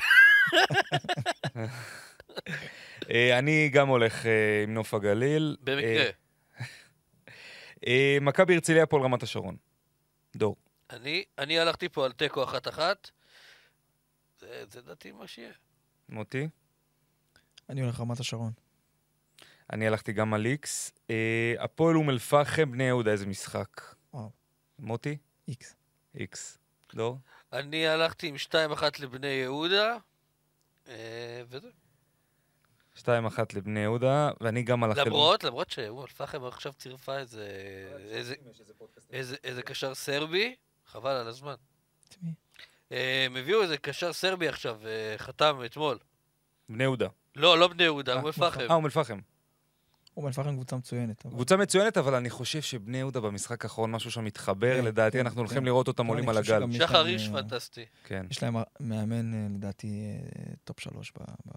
[3.12, 5.58] אה, אני גם הולך אה, עם נוף הגליל.
[5.62, 6.10] במקרה.
[8.22, 9.58] מכבי הרצליה, הפועל רמת השרון.
[10.36, 10.56] דור.
[10.90, 13.10] אני, אני הלכתי פה על תיקו אחת-אחת.
[14.40, 15.52] זה, זה דעתי מה שיהיה.
[16.10, 16.48] מוטי.
[17.70, 18.52] אני הולך רמת השרון.
[19.74, 20.92] אני הלכתי גם על איקס.
[21.10, 23.82] אה, הפועל אום אל-פחם, בני יהודה, איזה משחק.
[24.14, 24.30] וואו.
[24.80, 25.18] מוטי?
[25.48, 25.76] איקס.
[26.16, 26.58] איקס.
[26.96, 27.18] דור?
[27.54, 29.98] אני הלכתי עם 2-1 לבני יהודה,
[30.88, 31.72] אה, וזהו.
[32.96, 33.08] 2-1
[33.54, 35.08] לבני יהודה, ואני גם על החלק...
[35.08, 37.48] למרות, למרות שאום אל-פחם עכשיו צירפה איזה,
[39.44, 40.56] איזה, קשר סרבי,
[40.86, 41.56] חבל על הזמן.
[42.92, 44.80] אה, הם הביאו איזה קשר סרבי עכשיו,
[45.18, 45.98] חתם אתמול.
[46.70, 47.08] בני יהודה.
[47.36, 48.62] לא, לא בני יהודה, אום אל-פחם.
[48.62, 49.20] אה, אום אל-פחם.
[50.18, 51.26] אום אל-פחם קבוצה מצוינת.
[51.26, 55.18] אבל- קבוצה מצוינת, אבל אני חושב שבני יהודה במשחק האחרון, משהו שם מתחבר, כן, לדעתי
[55.18, 55.66] כן, אנחנו הולכים כן.
[55.66, 56.64] לראות אותם עולים על הגל.
[56.72, 57.86] שחר איש אה, פנטסטי.
[58.04, 58.26] כן.
[58.32, 61.52] יש להם מאמן, אה, לדעתי, אה, טופ שלוש, ב- ב-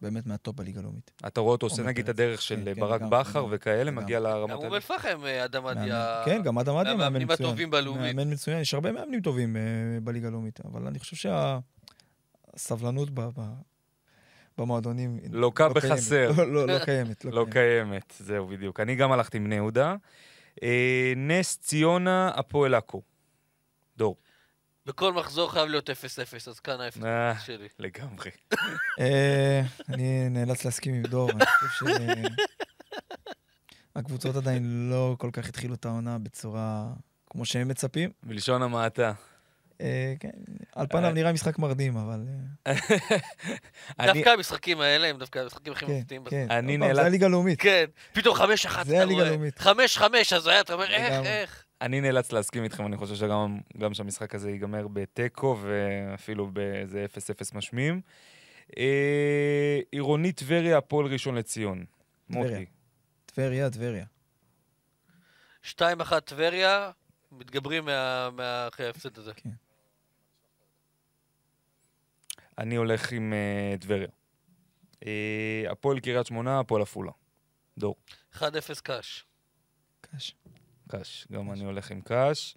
[0.00, 1.10] באמת מהטופ בליגה הלאומית.
[1.26, 2.08] אתה רואה אותו עושה נגיד את.
[2.08, 3.46] הדרך של ברק בכר.
[3.50, 3.90] וכאלה.
[3.90, 4.74] מגיע גם לרמת אום האלה.
[4.76, 6.22] אל-פחם, אה, אדם עדיה...
[6.24, 7.48] כן, גם אדם עדי מאמן מצוין.
[7.48, 8.14] הטובים בלאומית.
[8.16, 9.62] מאמן מצוין, יש הרבה מאמנים טובים אה,
[10.02, 11.30] בליגה הלאומית, אבל אני חושב
[12.54, 13.10] שהסבלנות
[14.58, 15.18] במועדונים...
[15.32, 15.92] לוקה לא קיימת.
[15.92, 16.32] בחסר.
[16.36, 17.24] לא- לא לא קיימת.
[17.24, 18.80] לא קיימת, זהו בדיוק.
[18.80, 19.94] אני גם הלכתי עם בני יהודה.
[20.62, 23.02] אה, נס ציונה, הפועל עכו.
[23.96, 24.16] דור.
[24.86, 25.92] בכל מחזור חייב להיות 0-0,
[26.50, 27.30] אז כאן אה.
[27.30, 27.68] ה-0 שלי.
[27.78, 28.30] לגמרי.
[29.00, 31.86] אה, אני נאלץ להסכים עם דור, אני חושב
[33.96, 36.86] שהקבוצות עדיין לא כל כך התחילו את העונה בצורה
[37.30, 38.10] כמו שהם מצפים.
[38.22, 39.12] בלשון המעטה.
[39.80, 40.30] אה, כן,
[40.74, 42.20] על פניו נראה משחק מרדים, אבל...
[42.66, 42.74] אה,
[44.14, 46.24] דווקא המשחקים האלה הם דווקא המשחקים הכי כן, מפתיעים.
[46.24, 46.46] כן.
[46.50, 47.60] נאלץ- זה הליגה הלאומית.
[47.60, 49.22] כן, פתאום 5-1 אתה זה הליגה.
[49.22, 49.58] הלאומית.
[49.60, 49.66] 5-5,
[50.36, 51.26] אז היה, אתה אומר, איך.
[51.26, 51.64] איך?
[51.80, 57.06] אני נאלץ להסכים איתכם, אני חושב שגם גם שהמשחק הזה ייגמר בתיקו ואפילו באיזה
[57.52, 58.00] 0-0 משמים.
[58.78, 61.84] אה, עירוני טבריה, הפועל ראשון לציון.
[62.32, 62.50] טבריה.
[62.50, 62.66] מוטי.
[63.26, 64.04] טבריה, טבריה.
[65.64, 65.72] 2-1
[66.24, 66.90] טבריה,
[67.32, 69.32] מתגברים מה- מה- אחרי ההפסד הזה.
[72.58, 74.08] אני הולך עם אה, טבריה.
[75.06, 75.10] אה,
[75.70, 77.12] הפועל קריית שמונה, הפועל עפולה.
[77.78, 77.94] דור.
[78.34, 78.40] 1-0
[78.82, 79.24] קאש.
[80.00, 80.34] קש.
[80.88, 82.56] קאש, גם אני הולך עם קאש.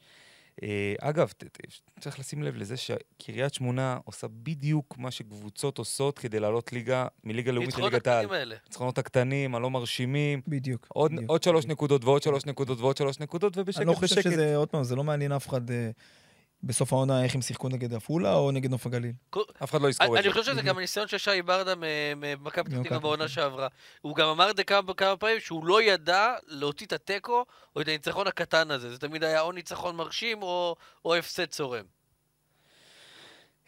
[0.63, 1.59] אה, אגב, ת- ת-
[1.99, 7.51] צריך לשים לב לזה שקריית שמונה עושה בדיוק מה שקבוצות עושות כדי לעלות ליגה, מליגה
[7.51, 8.17] לאומית ניצחונות לליגת העל.
[8.25, 8.55] הקטנים האלה.
[8.65, 10.87] ניצחונות הקטנים, הלא מרשימים, בדיוק.
[10.89, 11.29] עוד, בדיוק.
[11.29, 14.31] עוד שלוש נקודות ועוד שלוש נקודות ועוד שלוש נקודות, ובשקט אני לא חושב בשקט.
[14.31, 15.89] שזה, עוד פעם, זה לא מעניין אף אחד אה,
[16.63, 19.11] בסוף העונה איך הם שיחקו נגד עפולה או נגד נוף הגליל.
[19.63, 20.39] אף אחד לא יזכור את אני זה.
[20.39, 20.61] חושב שזה.
[20.61, 21.73] גם הניסיון של שי ברדה
[22.15, 23.67] ממכבי פתח תקווה בעונה שעברה.
[24.01, 27.45] הוא גם אמר את זה כמה פעמים שהוא לא ידע להוציא את התיקו
[27.75, 28.89] או את הניצחון הקטן הזה.
[28.91, 31.85] זה תמיד היה או ניצחון מרשים או או הפסד צורם.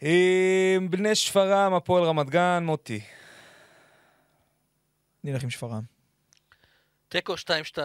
[0.02, 3.00] אה, בני שפרעם, הפועל רמת גן, מוטי.
[5.24, 5.82] אני אלך עם שפרעם.
[7.08, 7.78] תיקו 2-2.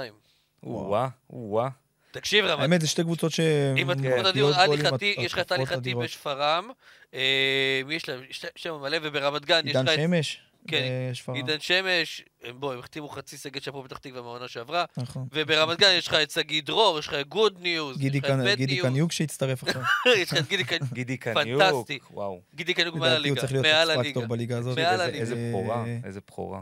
[0.64, 1.70] או-אה, או-אה.
[2.12, 3.40] תקשיב רמת, האמת, זה שתי קבוצות ש...
[3.82, 5.98] אם עלי גולים חטיב, יש לך את עלי חטיב.
[6.00, 6.70] בשפרעם,
[7.14, 8.22] אה, מי יש להם?
[8.56, 11.14] שם מלא, וברמת גן יש עידן לך את שמש כן.
[11.34, 12.24] עידן שמש,
[12.60, 15.28] בוא, הם החתימו חצי סגל של הפועל פתח תקווה מהעונה שעברה, נכון.
[15.32, 18.26] וברמת גן יש לך את שגיא דרור, יש לך את good news, יש גידי לך
[18.26, 19.82] את bad גידי news, קניוק שהצטרף עכשיו.
[20.22, 21.62] יש לך את גידי קניוק, גידי קניוק.
[21.62, 22.00] פנטסטי.
[22.12, 22.42] וואו.
[22.56, 24.04] גידי קניוק מעל לדעתי הוא הליגה, צריך להיות הליגה.
[24.04, 24.78] פקטור בליגה הזאת.
[24.78, 25.20] מעל איזה- הליגה.
[25.20, 26.62] איזה בכורה, איזה בכורה.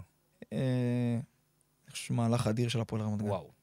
[0.54, 0.60] אה,
[2.10, 3.30] מהלך אדיר של הפועל רמת גן.
[3.30, 3.57] וואו.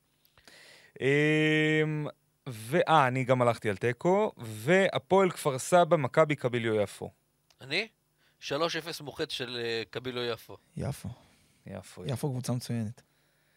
[1.01, 2.07] אמ,
[2.47, 7.11] ואה, אני גם הלכתי על תיקו, והפועל כפר סבא, מכבי קביליו יפו.
[7.61, 7.89] אני?
[8.41, 8.53] 3-0
[9.01, 10.57] מוחץ של אה, קבילו יפו.
[10.77, 11.09] יפו.
[11.67, 12.05] יפו.
[12.07, 13.03] יפו קבוצה מצוינת.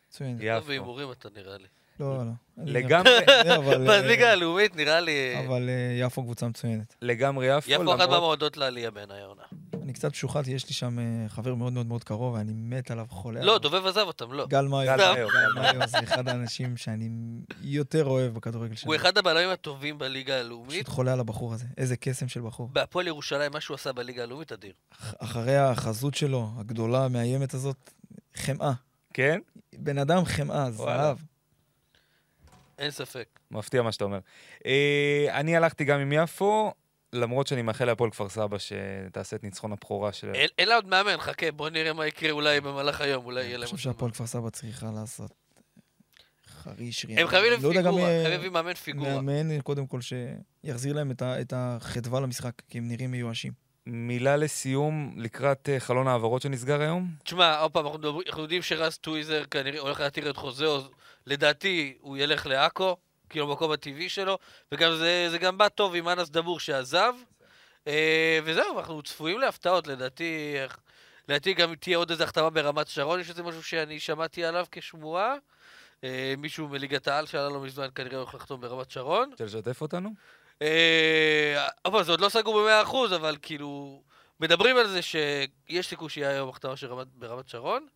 [0.09, 0.39] מצוינת.
[0.41, 0.59] יפו.
[0.59, 1.67] טוב בהימורים אתה נראה לי.
[1.99, 2.31] לא, לא.
[2.57, 3.11] לגמרי,
[3.57, 5.45] אבל, אה, בליגה הלאומית נראה לי...
[5.47, 6.95] אבל אה, יפו קבוצה מצוינת.
[7.01, 8.09] לגמרי יפו, יפו אחת.
[8.09, 9.43] מהמועדות לעלייה בעיניי העונה.
[9.87, 13.05] אני קצת משוחד, יש לי שם אה, חבר מאוד מאוד מאוד קרוב, ואני מת עליו,
[13.09, 13.41] חולה.
[13.43, 13.57] לא.
[13.57, 14.47] דובב עזב אותם, לא.
[14.47, 14.97] גל מאיו.
[14.97, 15.15] גל
[15.55, 17.09] מאיו, זה אחד האנשים שאני
[17.61, 18.93] יותר אוהב בכדורגל שלנו.
[18.93, 20.71] הוא אחד הבלמים הטובים בליגה הלאומית.
[20.85, 21.65] פשוט חולה על הבחור הזה.
[21.77, 22.69] איזה קסם של בחור.
[22.73, 24.73] בהפועל ירושלים, מה שהוא עשה בליגה הלאומית אדיר.
[24.93, 27.91] אח- אחרי החזות שלו, הגדולה, המאיימת הזאת,
[28.35, 28.71] חמאה.
[29.13, 29.39] כן?
[29.77, 30.71] בן אדם חמאה.
[30.71, 31.17] זהב.
[32.79, 33.39] אין ספק.
[33.51, 34.19] מפתיע מה שאתה אומר.
[34.65, 36.73] אה, אני הלכתי גם עם יפו,
[37.17, 40.31] למרות שאני מאחל להפועל כפר סבא שתעשה את ניצחון הבכורה של...
[40.57, 43.57] אין לה עוד מאמן, חכה, בוא נראה מה יקרה אולי במהלך היום, אולי יהיה אני
[43.57, 43.63] להם...
[43.65, 43.91] חושב משהו.
[43.91, 45.31] שהפועל כפר סבא צריכה לעשות
[46.47, 47.21] חריש ריאלי.
[47.21, 49.21] הם חייבים לא גם, פיגורה, אה, חייבים להביא מאמן פיגורה.
[49.21, 53.67] מאמן, קודם כל, שיחזיר להם את החדווה למשחק, כי הם נראים מיואשים.
[53.85, 57.07] מילה לסיום לקראת אה, חלון העברות שנסגר היום?
[57.23, 60.81] תשמע, עוד פעם, אנחנו אנחנו יודעים שרז טוויזר כנראה הולך להתיר את חוזהו
[61.25, 62.97] לדעתי הוא ילך לעכו,
[63.29, 64.37] כאילו במקום הטבעי שלו,
[64.71, 67.13] וגם זה, זה גם בא טוב עם אנס דבור שעזב.
[67.87, 70.55] אה, וזהו, אנחנו צפויים להפתעות, לדעתי,
[71.27, 75.35] לדעתי גם תהיה עוד איזו החתמה ברמת שרון, יש איזה משהו שאני שמעתי עליו כשמועה.
[76.03, 79.29] אה, מישהו מליגת העל שעלה לא מזמן כנראה הולך לחתום ברמת שרון.
[79.31, 80.09] רוצה לשתף אותנו?
[80.61, 84.01] אה, אבל זה עוד לא סגור במאה אחוז, אבל כאילו...
[84.39, 86.73] מדברים על זה שיש סיכוי שיהיה היום החתמה
[87.15, 87.87] ברמת שרון.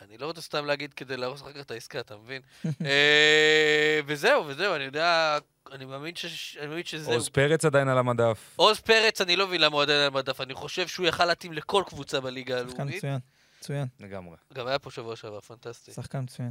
[0.00, 2.42] אני לא רוצה סתם להגיד כדי להרוס אחר כך את העסקה, אתה מבין?
[2.86, 5.38] אה, וזהו, וזהו, אני יודע,
[5.72, 6.56] אני מאמין, ש...
[6.60, 7.14] אני מאמין שזהו.
[7.14, 8.52] עוז פרץ עדיין על המדף.
[8.56, 11.52] עוז פרץ, אני לא מבין למה הוא עדיין על המדף, אני חושב שהוא יכל להתאים
[11.52, 12.96] לכל קבוצה בליגה שחקן הלאומית.
[12.96, 13.18] מצוין,
[13.60, 13.86] מצוין.
[14.00, 14.36] לגמרי.
[14.54, 15.92] גם היה פה שבוע שעבר, פנטסטי.
[15.92, 16.50] שחקן מצוין.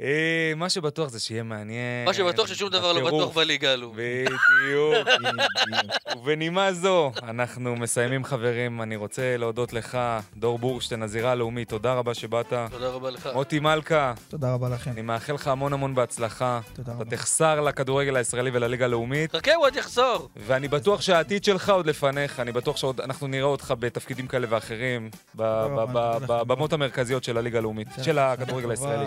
[0.00, 2.04] אה, מה שבטוח זה שיהיה מעניין.
[2.04, 3.06] מה שבטוח ששום דבר לא.
[3.06, 3.98] בטוח בליגה הלאומית.
[3.98, 5.08] בדיוק.
[5.08, 5.08] בדיוק.
[6.16, 8.82] ובנימה זו, אנחנו מסיימים חברים.
[8.82, 9.98] אני רוצה להודות לך,
[10.36, 12.52] דור בורשטיין, הזירה הלאומית, תודה רבה שבאת.
[12.70, 13.28] תודה רבה לך.
[13.34, 14.90] מוטי מלכה, תודה רבה לכם.
[14.90, 16.60] אני מאחל לך המון המון בהצלחה.
[16.72, 17.10] תודה אתה רבה.
[17.10, 20.28] תחסר לכדורגל הישראלי ולליגה הלאומית, חכה, הוא עוד יחזור.
[20.36, 25.10] ואני בטוח שהעתיד שלך עוד לפניך, אני בטוח שעוד אנחנו נראה אותך בתפקידים כאלה ואחרים.
[25.34, 29.06] בבמות המרכזיות של הליגה הלאומית, של הכדורגל הישראלי.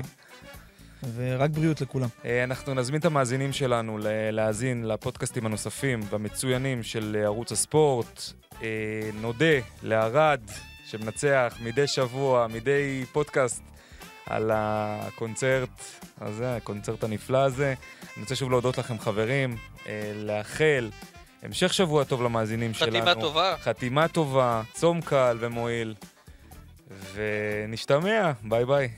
[1.15, 2.07] ורק בריאות לכולם.
[2.25, 8.21] אה, אנחנו נזמין את המאזינים שלנו ל- להאזין לפודקאסטים הנוספים והמצוינים של אה, ערוץ הספורט.
[8.63, 8.67] אה,
[9.21, 9.45] נודה
[9.83, 10.41] לערד,
[10.85, 13.63] שמנצח מדי שבוע, מדי פודקאסט,
[14.25, 15.69] על הקונצרט
[16.21, 17.73] הזה, הקונצרט הנפלא הזה.
[18.15, 19.57] אני רוצה שוב להודות לכם, חברים,
[20.15, 20.89] לאחל
[21.43, 22.91] המשך שבוע טוב למאזינים שלנו.
[22.91, 23.55] חתימה טובה.
[23.61, 25.93] חתימה טובה, צום קל ומועיל.
[27.13, 28.89] ונשתמע, ביי ביי.